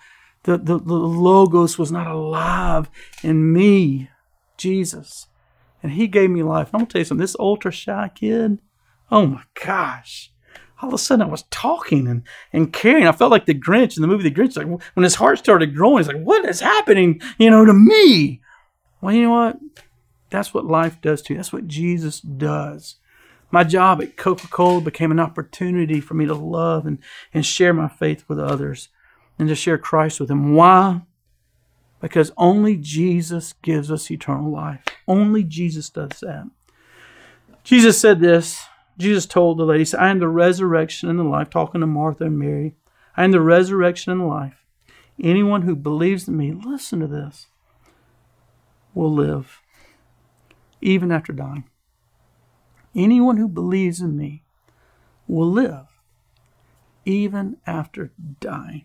the, 0.45 0.59
the, 0.59 0.78
the 0.78 0.95
logos 0.95 1.78
was 1.78 1.92
not 1.92 2.09
alive 2.09 2.90
in 3.23 3.52
me, 3.52 4.11
Jesus. 4.57 5.28
And 5.83 5.92
he 5.92 6.09
gave 6.09 6.31
me 6.31 6.42
life. 6.42 6.71
I'm 6.73 6.81
gonna 6.81 6.87
tell 6.87 7.00
you 7.00 7.04
something, 7.04 7.23
this 7.23 7.37
ultra 7.38 7.71
shy 7.71 8.11
kid, 8.14 8.59
oh 9.12 9.26
my 9.26 9.42
gosh. 9.64 10.33
All 10.81 10.88
of 10.88 10.95
a 10.95 10.99
sudden 10.99 11.25
I 11.25 11.31
was 11.31 11.45
talking 11.45 12.09
and, 12.09 12.25
and 12.52 12.73
caring. 12.73 13.07
I 13.07 13.12
felt 13.12 13.31
like 13.31 13.47
the 13.47 13.54
Grinch 13.54 13.97
in 13.97 14.00
the 14.00 14.09
movie 14.09 14.28
The 14.28 14.35
Grinch. 14.35 14.57
Like 14.57 14.66
when 14.66 15.04
his 15.04 15.14
heart 15.14 15.38
started 15.38 15.76
growing, 15.76 15.99
he's 15.99 16.09
like, 16.09 16.25
what 16.25 16.45
is 16.45 16.59
happening, 16.59 17.21
you 17.38 17.50
know, 17.50 17.64
to 17.64 17.73
me? 17.73 18.40
Well, 19.00 19.14
you 19.14 19.23
know 19.23 19.31
what? 19.31 19.59
That's 20.31 20.52
what 20.52 20.64
life 20.64 21.00
does 21.00 21.23
to 21.23 21.35
you. 21.35 21.37
That's 21.37 21.52
what 21.52 21.69
Jesus 21.69 22.21
does. 22.21 22.97
My 23.52 23.64
job 23.64 24.00
at 24.00 24.16
Coca 24.16 24.49
Cola 24.49 24.81
became 24.81 25.11
an 25.11 25.21
opportunity 25.21 26.00
for 26.00 26.14
me 26.14 26.25
to 26.25 26.35
love 26.35 26.87
and, 26.87 26.99
and 27.35 27.45
share 27.45 27.75
my 27.75 27.88
faith 27.88 28.25
with 28.26 28.40
others 28.40 28.88
and 29.38 29.47
to 29.49 29.54
share 29.54 29.76
Christ 29.76 30.19
with 30.19 30.31
them. 30.31 30.54
Why? 30.54 31.02
Because 32.00 32.33
only 32.37 32.76
Jesus 32.76 33.52
gives 33.62 33.92
us 33.92 34.11
eternal 34.11 34.50
life. 34.50 34.83
Only 35.07 35.45
Jesus 35.45 35.90
does 35.90 36.21
that. 36.23 36.50
Jesus 37.62 38.00
said 38.00 38.21
this. 38.21 38.64
Jesus 38.99 39.26
told 39.26 39.58
the 39.58 39.64
lady, 39.64 39.87
I 39.96 40.11
am 40.11 40.18
the 40.18 40.28
resurrection 40.28 41.08
and 41.08 41.18
the 41.18 41.25
life, 41.25 41.50
talking 41.50 41.80
to 41.80 41.87
Martha 41.87 42.25
and 42.25 42.38
Mary. 42.38 42.75
I 43.16 43.25
am 43.25 43.32
the 43.32 43.40
resurrection 43.40 44.12
and 44.12 44.20
the 44.20 44.26
life. 44.26 44.64
Anyone 45.22 45.62
who 45.62 45.76
believes 45.76 46.28
in 46.28 46.37
me, 46.37 46.52
listen 46.52 47.00
to 47.00 47.06
this, 47.06 47.46
will 48.94 49.12
live 49.12 49.61
even 50.80 51.11
after 51.11 51.32
dying. 51.32 51.64
Anyone 52.94 53.38
who 53.38 53.49
believes 53.49 54.00
in 54.00 54.16
me 54.16 54.44
will 55.26 55.50
live 55.50 55.87
even 57.04 57.56
after 57.66 58.12
dying. 58.40 58.84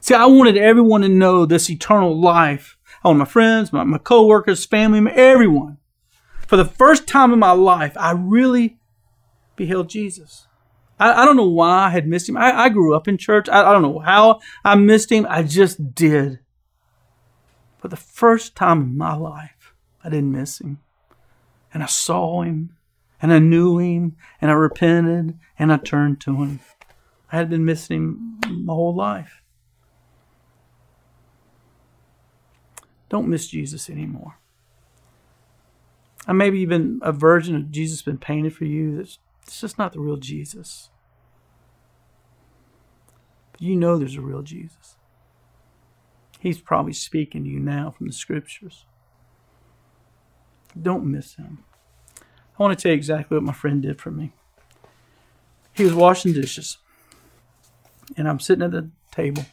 See, 0.00 0.14
I 0.14 0.26
wanted 0.26 0.56
everyone 0.56 1.02
to 1.02 1.08
know 1.08 1.46
this 1.46 1.70
eternal 1.70 2.18
life. 2.18 2.76
I 3.04 3.08
want 3.08 3.20
my 3.20 3.24
friends, 3.24 3.72
my, 3.72 3.84
my 3.84 3.98
co-workers, 3.98 4.64
family, 4.64 5.10
everyone. 5.12 5.78
For 6.46 6.56
the 6.56 6.64
first 6.64 7.06
time 7.06 7.32
in 7.32 7.38
my 7.38 7.52
life, 7.52 7.96
I 7.96 8.12
really 8.12 8.78
beheld 9.56 9.88
Jesus. 9.88 10.46
I, 10.98 11.22
I 11.22 11.24
don't 11.24 11.36
know 11.36 11.48
why 11.48 11.86
I 11.86 11.90
had 11.90 12.06
missed 12.06 12.28
him. 12.28 12.36
I, 12.36 12.52
I 12.52 12.68
grew 12.68 12.94
up 12.94 13.08
in 13.08 13.18
church. 13.18 13.48
I, 13.48 13.68
I 13.68 13.72
don't 13.72 13.82
know 13.82 13.98
how 13.98 14.40
I 14.64 14.74
missed 14.74 15.10
him. 15.10 15.26
I 15.28 15.42
just 15.42 15.94
did. 15.94 16.40
For 17.78 17.88
the 17.88 17.96
first 17.96 18.54
time 18.54 18.82
in 18.82 18.96
my 18.96 19.16
life, 19.16 19.74
I 20.04 20.08
didn't 20.08 20.32
miss 20.32 20.60
him. 20.60 20.78
And 21.74 21.82
I 21.82 21.86
saw 21.86 22.42
him, 22.42 22.76
and 23.20 23.32
I 23.32 23.38
knew 23.38 23.78
him, 23.78 24.16
and 24.40 24.50
I 24.50 24.54
repented, 24.54 25.38
and 25.58 25.72
I 25.72 25.78
turned 25.78 26.20
to 26.20 26.42
him. 26.42 26.60
I 27.32 27.36
had 27.36 27.50
been 27.50 27.64
missing 27.64 28.38
him 28.44 28.64
my 28.64 28.74
whole 28.74 28.94
life. 28.94 29.42
Don't 33.08 33.28
miss 33.28 33.48
Jesus 33.48 33.90
anymore. 33.90 34.38
And 36.26 36.38
maybe 36.38 36.60
even 36.60 37.00
a 37.02 37.12
version 37.12 37.56
of 37.56 37.70
Jesus 37.70 38.02
been 38.02 38.18
painted 38.18 38.54
for 38.54 38.64
you 38.64 38.96
that's 38.96 39.18
it's 39.42 39.60
just 39.60 39.78
not 39.78 39.92
the 39.92 40.00
real 40.00 40.16
Jesus. 40.16 40.90
But 43.52 43.62
you 43.62 43.76
know 43.76 43.96
there's 43.96 44.16
a 44.16 44.20
real 44.20 44.42
Jesus. 44.42 44.96
He's 46.40 46.60
probably 46.60 46.92
speaking 46.92 47.44
to 47.44 47.50
you 47.50 47.60
now 47.60 47.90
from 47.90 48.08
the 48.08 48.12
scriptures. 48.12 48.84
Don't 50.80 51.04
miss 51.04 51.34
him. 51.34 51.64
I 52.18 52.62
want 52.62 52.76
to 52.76 52.82
tell 52.82 52.92
you 52.92 52.96
exactly 52.96 53.36
what 53.36 53.44
my 53.44 53.52
friend 53.52 53.82
did 53.82 54.00
for 54.00 54.10
me. 54.10 54.32
He 55.74 55.84
was 55.84 55.94
washing 55.94 56.32
dishes, 56.32 56.78
and 58.16 58.28
I'm 58.28 58.40
sitting 58.40 58.64
at 58.64 58.72
the 58.72 58.90
table, 59.10 59.44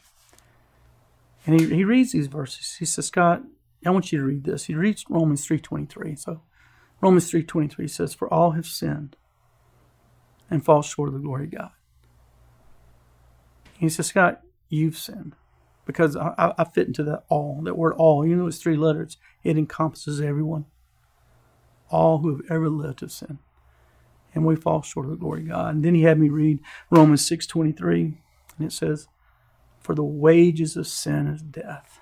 and 1.45 1.59
he, 1.59 1.73
he 1.73 1.83
reads 1.83 2.11
these 2.11 2.27
verses. 2.27 2.75
He 2.75 2.85
says, 2.85 3.07
Scott, 3.07 3.43
I 3.85 3.89
want 3.91 4.11
you 4.11 4.19
to 4.19 4.25
read 4.25 4.43
this. 4.43 4.65
He 4.65 4.75
reads 4.75 5.05
Romans 5.09 5.47
3.23. 5.47 6.19
So 6.19 6.41
Romans 7.01 7.31
3.23 7.31 7.89
says, 7.89 8.13
For 8.13 8.31
all 8.33 8.51
have 8.51 8.65
sinned 8.65 9.15
and 10.49 10.63
fall 10.63 10.81
short 10.81 11.09
of 11.09 11.13
the 11.13 11.19
glory 11.19 11.45
of 11.45 11.51
God. 11.51 11.71
He 13.77 13.89
says, 13.89 14.07
Scott, 14.07 14.41
you've 14.69 14.97
sinned 14.97 15.35
because 15.85 16.15
I, 16.15 16.53
I 16.57 16.65
fit 16.65 16.87
into 16.87 17.03
that 17.05 17.23
all, 17.29 17.61
that 17.63 17.77
word 17.77 17.93
all. 17.93 18.25
You 18.25 18.35
know, 18.35 18.47
it's 18.47 18.59
three 18.59 18.77
letters. 18.77 19.17
It 19.43 19.57
encompasses 19.57 20.21
everyone. 20.21 20.65
All 21.89 22.19
who 22.19 22.29
have 22.35 22.45
ever 22.49 22.69
lived 22.69 22.99
have 22.99 23.11
sinned. 23.11 23.39
And 24.35 24.45
we 24.45 24.55
fall 24.55 24.81
short 24.81 25.05
of 25.05 25.11
the 25.11 25.17
glory 25.17 25.41
of 25.41 25.47
God. 25.47 25.75
And 25.75 25.83
then 25.83 25.95
he 25.95 26.03
had 26.03 26.19
me 26.19 26.29
read 26.29 26.59
Romans 26.91 27.27
6.23, 27.27 28.17
and 28.57 28.67
it 28.67 28.71
says, 28.71 29.07
For 29.79 29.95
the 29.95 30.03
wages 30.03 30.77
of 30.77 30.85
sin 30.85 31.27
is 31.27 31.41
death. 31.41 31.99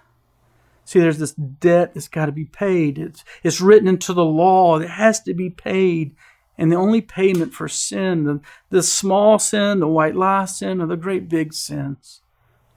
See, 0.83 0.99
there's 0.99 1.19
this 1.19 1.33
debt 1.33 1.93
that's 1.93 2.07
got 2.07 2.25
to 2.25 2.31
be 2.31 2.45
paid. 2.45 2.97
It's, 2.97 3.23
it's 3.43 3.61
written 3.61 3.87
into 3.87 4.13
the 4.13 4.25
law. 4.25 4.79
It 4.79 4.89
has 4.89 5.21
to 5.23 5.33
be 5.33 5.49
paid. 5.49 6.15
And 6.57 6.71
the 6.71 6.77
only 6.77 7.01
payment 7.01 7.53
for 7.53 7.67
sin, 7.67 8.23
the, 8.23 8.41
the 8.69 8.81
small 8.81 9.37
sin, 9.37 9.79
the 9.79 9.87
white 9.87 10.15
lie 10.15 10.45
sin, 10.45 10.81
or 10.81 10.87
the 10.87 10.97
great 10.97 11.29
big 11.29 11.53
sins, 11.53 12.21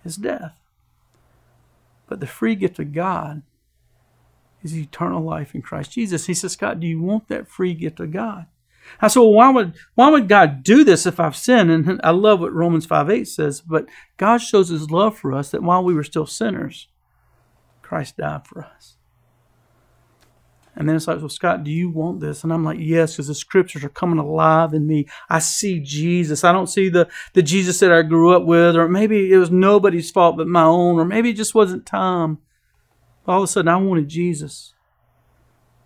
is 0.05 0.17
death. 0.17 0.59
But 2.07 2.21
the 2.21 2.27
free 2.27 2.57
gift 2.57 2.79
of 2.79 2.93
God 2.93 3.43
is 4.63 4.77
eternal 4.77 5.23
life 5.23 5.55
in 5.55 5.63
Christ 5.63 5.93
Jesus. 5.93 6.27
He 6.27 6.35
says, 6.35 6.53
Scott, 6.53 6.81
do 6.81 6.87
you 6.87 7.01
want 7.01 7.29
that 7.29 7.49
free 7.49 7.73
gift 7.73 8.01
of 8.01 8.13
God? 8.13 8.47
I 9.01 9.09
said, 9.09 9.21
well, 9.21 9.33
why 9.33 9.51
would, 9.51 9.75
why 9.95 10.11
would 10.11 10.29
God 10.29 10.63
do 10.63 10.85
this 10.85 11.07
if 11.07 11.21
I've 11.21 11.37
sinned? 11.37 11.71
And 11.71 12.01
I 12.03 12.11
love 12.11 12.41
what 12.41 12.53
Romans 12.53 12.87
5 12.87 13.09
8 13.09 13.29
says, 13.29 13.61
but 13.61 13.87
God 14.17 14.39
shows 14.39 14.69
his 14.69 14.91
love 14.91 15.17
for 15.17 15.33
us 15.33 15.51
that 15.51 15.63
while 15.63 15.85
we 15.85 15.95
were 15.95 16.05
still 16.05 16.27
sinners, 16.27 16.89
Christ 17.83 18.17
died 18.17 18.47
for 18.47 18.65
us. 18.65 18.97
And 20.81 20.89
then 20.89 20.97
it's 20.97 21.07
like, 21.07 21.19
well, 21.19 21.29
Scott, 21.29 21.63
do 21.63 21.71
you 21.71 21.91
want 21.91 22.21
this? 22.21 22.43
And 22.43 22.51
I'm 22.51 22.65
like, 22.65 22.79
yes, 22.81 23.13
because 23.13 23.27
the 23.27 23.35
scriptures 23.35 23.85
are 23.85 23.91
coming 23.91 24.19
alive 24.19 24.73
in 24.73 24.87
me. 24.87 25.07
I 25.29 25.39
see 25.39 25.79
Jesus. 25.79 26.43
I 26.43 26.53
don't 26.53 26.69
see 26.69 26.89
the, 26.89 27.07
the 27.35 27.43
Jesus 27.43 27.81
that 27.81 27.93
I 27.93 28.01
grew 28.01 28.35
up 28.35 28.47
with, 28.47 28.77
or 28.77 28.89
maybe 28.89 29.31
it 29.31 29.37
was 29.37 29.51
nobody's 29.51 30.11
fault 30.11 30.39
but 30.39 30.47
my 30.47 30.63
own, 30.63 30.99
or 30.99 31.05
maybe 31.05 31.29
it 31.29 31.37
just 31.37 31.55
wasn't 31.55 31.85
time. 31.85 32.39
All 33.27 33.43
of 33.43 33.45
a 33.45 33.47
sudden, 33.47 33.69
I 33.69 33.77
wanted 33.77 34.09
Jesus. 34.09 34.73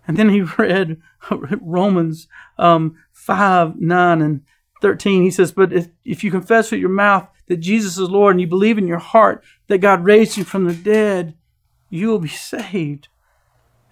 And 0.07 0.15
then 0.15 0.29
he 0.29 0.41
read 0.57 1.01
Romans 1.29 2.29
um, 2.57 2.95
5, 3.11 3.75
9, 3.75 4.21
and 4.21 4.43
13. 4.81 5.23
He 5.23 5.31
says, 5.31 5.51
But 5.51 5.73
if, 5.73 5.89
if 6.05 6.23
you 6.23 6.31
confess 6.31 6.71
with 6.71 6.79
your 6.79 6.87
mouth 6.87 7.27
that 7.47 7.57
Jesus 7.57 7.97
is 7.97 8.09
Lord 8.09 8.35
and 8.35 8.39
you 8.39 8.47
believe 8.47 8.77
in 8.77 8.87
your 8.87 8.99
heart 8.99 9.43
that 9.67 9.79
God 9.79 10.05
raised 10.05 10.37
him 10.37 10.45
from 10.45 10.63
the 10.63 10.73
dead, 10.73 11.35
you 11.89 12.07
will 12.07 12.19
be 12.19 12.29
saved. 12.29 13.09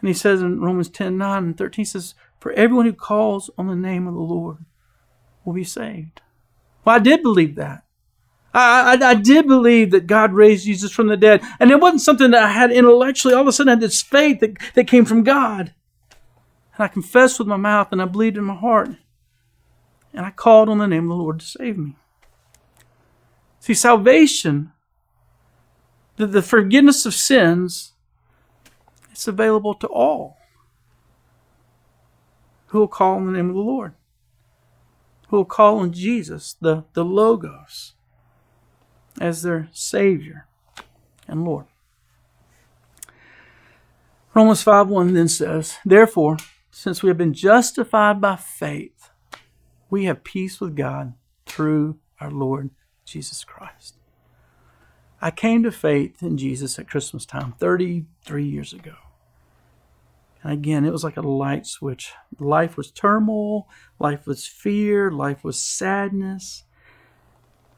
And 0.04 0.10
he 0.10 0.14
says 0.14 0.42
in 0.42 0.60
Romans 0.60 0.90
10 0.90 1.18
9 1.18 1.44
and 1.46 1.58
13, 1.58 1.82
he 1.82 1.86
says, 1.86 2.14
For 2.38 2.52
everyone 2.52 2.86
who 2.86 2.92
calls 2.92 3.50
on 3.58 3.68
the 3.68 3.76
name 3.76 4.06
of 4.06 4.14
the 4.14 4.20
Lord 4.20 4.58
will 5.46 5.54
be 5.54 5.64
saved. 5.64 6.20
Well, 6.84 6.98
I 6.98 7.00
did 7.00 7.24
believe 7.24 7.56
that. 7.56 7.86
I, 8.54 8.98
I, 9.02 9.12
I, 9.12 9.14
did 9.14 9.48
believe 9.48 9.92
that 9.92 10.06
God 10.06 10.34
raised 10.34 10.66
Jesus 10.66 10.92
from 10.92 11.08
the 11.08 11.16
dead. 11.16 11.42
And 11.58 11.72
it 11.72 11.80
wasn't 11.80 12.02
something 12.02 12.32
that 12.32 12.44
I 12.44 12.52
had 12.52 12.70
intellectually. 12.70 13.34
All 13.34 13.44
of 13.44 13.48
a 13.48 13.54
sudden, 13.54 13.70
I 13.70 13.72
had 13.72 13.80
this 13.80 14.02
faith 14.02 14.42
that, 14.42 14.58
that 14.74 14.90
came 14.90 15.06
from 15.06 15.24
God. 15.24 15.74
And 16.76 16.84
I 16.84 16.90
confessed 16.90 17.40
with 17.40 17.48
my 17.48 17.56
mouth 17.56 17.88
and 17.94 18.02
I 18.02 18.06
believed 18.06 18.36
in 18.36 18.44
my 18.44 18.56
heart. 18.56 18.90
And 20.14 20.26
I 20.26 20.32
called 20.32 20.68
on 20.68 20.80
the 20.80 20.86
name 20.86 21.04
of 21.04 21.18
the 21.18 21.24
Lord 21.24 21.40
to 21.40 21.46
save 21.46 21.78
me. 21.78 21.96
See, 23.62 23.74
salvation, 23.74 24.74
the, 26.18 26.28
the 26.28 26.42
forgiveness 26.42 27.06
of 27.06 27.14
sins, 27.14 27.93
it's 29.14 29.28
available 29.28 29.76
to 29.76 29.88
all 29.88 30.38
who 32.68 32.80
will 32.80 32.88
call 32.88 33.18
on 33.18 33.28
the 33.28 33.32
name 33.32 33.50
of 33.50 33.56
the 33.56 33.62
Lord, 33.62 33.94
who 35.28 35.38
will 35.38 35.46
call 35.46 35.78
on 35.78 35.94
Jesus, 35.94 36.56
the, 36.60 36.84
the 36.94 37.06
Logos, 37.06 37.94
as 39.22 39.44
their 39.44 39.70
Savior 39.72 40.48
and 41.28 41.46
Lord. 41.46 41.66
Romans 44.34 44.64
5 44.64 44.88
1 44.88 45.14
then 45.14 45.28
says, 45.28 45.78
Therefore, 45.86 46.38
since 46.72 47.04
we 47.04 47.10
have 47.10 47.18
been 47.18 47.36
justified 47.36 48.20
by 48.20 48.36
faith, 48.36 49.12
we 49.92 50.06
have 50.06 50.24
peace 50.24 50.60
with 50.60 50.76
God 50.76 51.14
through 51.46 52.00
our 52.20 52.32
Lord 52.32 52.72
Jesus 53.06 53.44
Christ. 53.44 53.96
I 55.24 55.32
came 55.32 55.64
to 55.64 55.72
faith 55.72 56.22
in 56.22 56.38
Jesus 56.38 56.78
at 56.78 56.90
Christmas 56.90 57.26
time 57.26 57.54
33 57.58 58.46
years 58.46 58.74
ago. 58.74 58.96
And 60.44 60.52
again, 60.52 60.84
it 60.84 60.92
was 60.92 61.06
like 61.06 61.16
a 61.16 61.22
light 61.22 61.66
switch. 61.66 62.12
Life 62.42 62.76
was 62.76 62.92
turmoil, 62.92 63.70
life 64.00 64.28
was 64.28 64.46
fear, 64.46 65.10
life 65.10 65.42
was 65.42 65.58
sadness. 65.58 66.66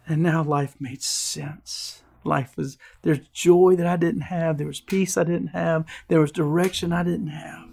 And 0.08 0.24
now 0.24 0.44
life 0.44 0.76
made 0.80 1.04
sense. 1.04 2.02
Life 2.24 2.58
was, 2.58 2.80
there's 3.04 3.28
joy 3.32 3.76
that 3.76 3.86
I 3.86 3.96
didn't 3.96 4.22
have, 4.22 4.58
there 4.58 4.66
was 4.66 4.82
peace 4.82 5.16
I 5.16 5.24
didn't 5.24 5.50
have, 5.50 5.86
there 6.08 6.22
was 6.22 6.32
direction 6.32 6.92
I 6.92 7.04
didn't 7.04 7.28
have. 7.28 7.70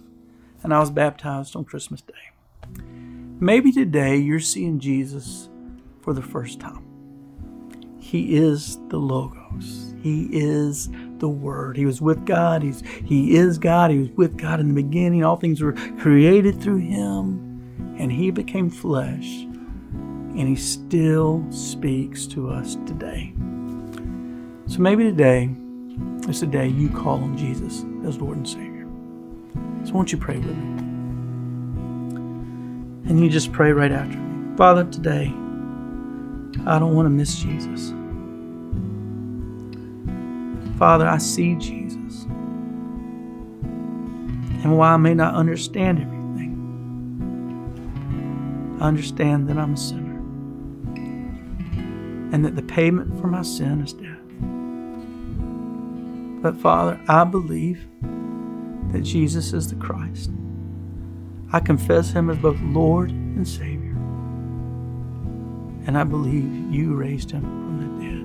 And 0.63 0.75
I 0.75 0.81
was 0.81 0.91
baptized 0.91 1.57
on 1.57 1.65
Christmas 1.65 2.03
Day. 2.03 2.83
Maybe 3.41 3.73
today 3.73 4.19
you're 4.19 4.39
seeing 4.39 4.81
Jesus 4.81 5.49
for 6.03 6.13
the 6.13 6.21
first 6.21 6.61
time. 6.61 6.92
He 8.13 8.37
is 8.37 8.79
the 8.89 8.99
Logos. 8.99 9.95
He 10.03 10.29
is 10.31 10.91
the 11.17 11.31
Word. 11.31 11.79
He 11.79 11.87
was 11.87 12.03
with 12.03 12.27
God. 12.27 12.63
He's, 12.63 12.83
he 13.07 13.37
is 13.37 13.57
God. 13.57 13.91
He 13.91 14.01
was 14.01 14.11
with 14.11 14.37
God 14.37 14.61
in 14.61 14.69
the 14.69 14.75
beginning. 14.75 15.25
All 15.25 15.37
things 15.37 15.63
were 15.63 15.73
created 15.99 16.61
through 16.61 16.81
Him. 16.81 17.97
And 17.99 18.13
He 18.13 18.31
became 18.31 18.69
flesh. 18.69 19.25
And 19.25 20.47
He 20.47 20.57
still 20.57 21.43
speaks 21.51 22.27
to 22.27 22.51
us 22.51 22.75
today. 22.85 23.33
So 24.67 24.81
maybe 24.81 25.05
today 25.05 25.49
is 26.29 26.41
the 26.41 26.49
day 26.49 26.69
you 26.69 26.91
call 26.91 27.15
on 27.15 27.35
Jesus 27.39 27.87
as 28.07 28.21
Lord 28.21 28.37
and 28.37 28.47
Savior. 28.47 28.87
So 29.87 29.95
won't 29.95 30.13
you 30.13 30.19
pray 30.19 30.37
with 30.37 30.55
me? 30.55 30.83
And 33.09 33.19
you 33.19 33.31
just 33.31 33.53
pray 33.53 33.73
right 33.73 33.91
after 33.91 34.19
me. 34.19 34.55
Father, 34.59 34.85
today, 34.85 35.33
I 36.67 36.79
don't 36.79 36.95
want 36.95 37.07
to 37.07 37.11
miss 37.11 37.37
Jesus. 37.37 37.95
Father, 40.83 41.07
I 41.07 41.19
see 41.19 41.55
Jesus. 41.55 42.25
And 44.65 44.77
while 44.77 44.95
I 44.95 44.97
may 44.97 45.15
not 45.15 45.37
understand 45.37 46.01
everything, 46.01 46.59
I 48.81 48.89
understand 48.89 49.49
that 49.49 49.59
I'm 49.59 49.75
a 49.75 49.77
sinner 49.77 50.19
and 52.33 52.45
that 52.45 52.57
the 52.57 52.63
payment 52.63 53.17
for 53.21 53.29
my 53.29 53.43
sin 53.43 53.81
is 53.81 53.93
death. 53.93 54.19
But 56.43 56.57
Father, 56.57 57.01
I 57.07 57.23
believe 57.23 57.87
that 58.91 59.03
Jesus 59.05 59.53
is 59.53 59.71
the 59.71 59.77
Christ. 59.77 60.33
I 61.53 61.61
confess 61.61 62.11
him 62.11 62.29
as 62.29 62.39
both 62.39 62.59
Lord 62.61 63.11
and 63.11 63.47
Savior. 63.47 63.95
And 65.87 65.97
I 65.97 66.03
believe 66.03 66.75
you 66.75 66.97
raised 66.97 67.31
him 67.31 67.43
from 67.43 67.79
the 67.79 67.87
dead. 68.05 68.22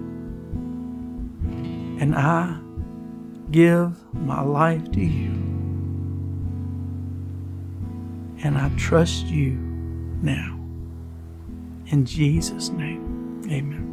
And 1.99 2.15
I 2.15 2.59
give 3.51 4.13
my 4.13 4.41
life 4.41 4.91
to 4.91 5.01
you. 5.01 5.31
And 8.43 8.57
I 8.57 8.69
trust 8.77 9.25
you 9.25 9.53
now. 10.21 10.59
In 11.87 12.05
Jesus' 12.05 12.69
name, 12.69 13.41
amen. 13.49 13.86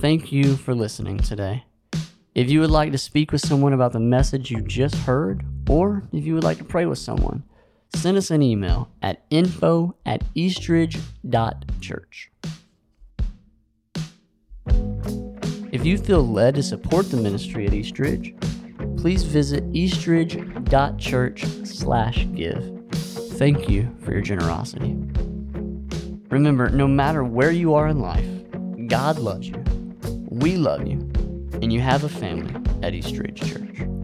Thank 0.00 0.30
you 0.30 0.56
for 0.56 0.76
listening 0.76 1.18
today. 1.18 1.64
If 2.32 2.48
you 2.48 2.60
would 2.60 2.70
like 2.70 2.92
to 2.92 2.98
speak 2.98 3.32
with 3.32 3.40
someone 3.40 3.72
about 3.72 3.92
the 3.92 3.98
message 3.98 4.48
you 4.48 4.60
just 4.60 4.94
heard, 4.94 5.44
or 5.68 6.04
if 6.12 6.24
you 6.24 6.34
would 6.34 6.44
like 6.44 6.58
to 6.58 6.64
pray 6.64 6.86
with 6.86 6.98
someone, 6.98 7.42
send 7.96 8.16
us 8.16 8.30
an 8.30 8.40
email 8.40 8.90
at 9.02 9.24
info 9.30 9.96
at 10.06 10.22
eastridge.church. 10.36 12.30
If 15.72 15.84
you 15.84 15.98
feel 15.98 16.24
led 16.24 16.54
to 16.54 16.62
support 16.62 17.10
the 17.10 17.16
ministry 17.16 17.66
at 17.66 17.74
Eastridge, 17.74 18.36
please 18.98 19.24
visit 19.24 19.64
eastridge.church 19.72 21.44
slash 21.64 22.28
give. 22.36 22.88
Thank 22.92 23.68
you 23.68 23.92
for 24.04 24.12
your 24.12 24.22
generosity. 24.22 24.94
Remember, 26.30 26.70
no 26.70 26.86
matter 26.86 27.24
where 27.24 27.50
you 27.50 27.74
are 27.74 27.88
in 27.88 27.98
life, 27.98 28.28
God 28.86 29.18
loves 29.18 29.48
you 29.48 29.67
we 30.40 30.56
love 30.56 30.86
you, 30.86 30.98
and 31.62 31.72
you 31.72 31.80
have 31.80 32.04
a 32.04 32.08
family 32.08 32.54
at 32.82 32.94
Eastridge 32.94 33.40
Church. 33.40 33.97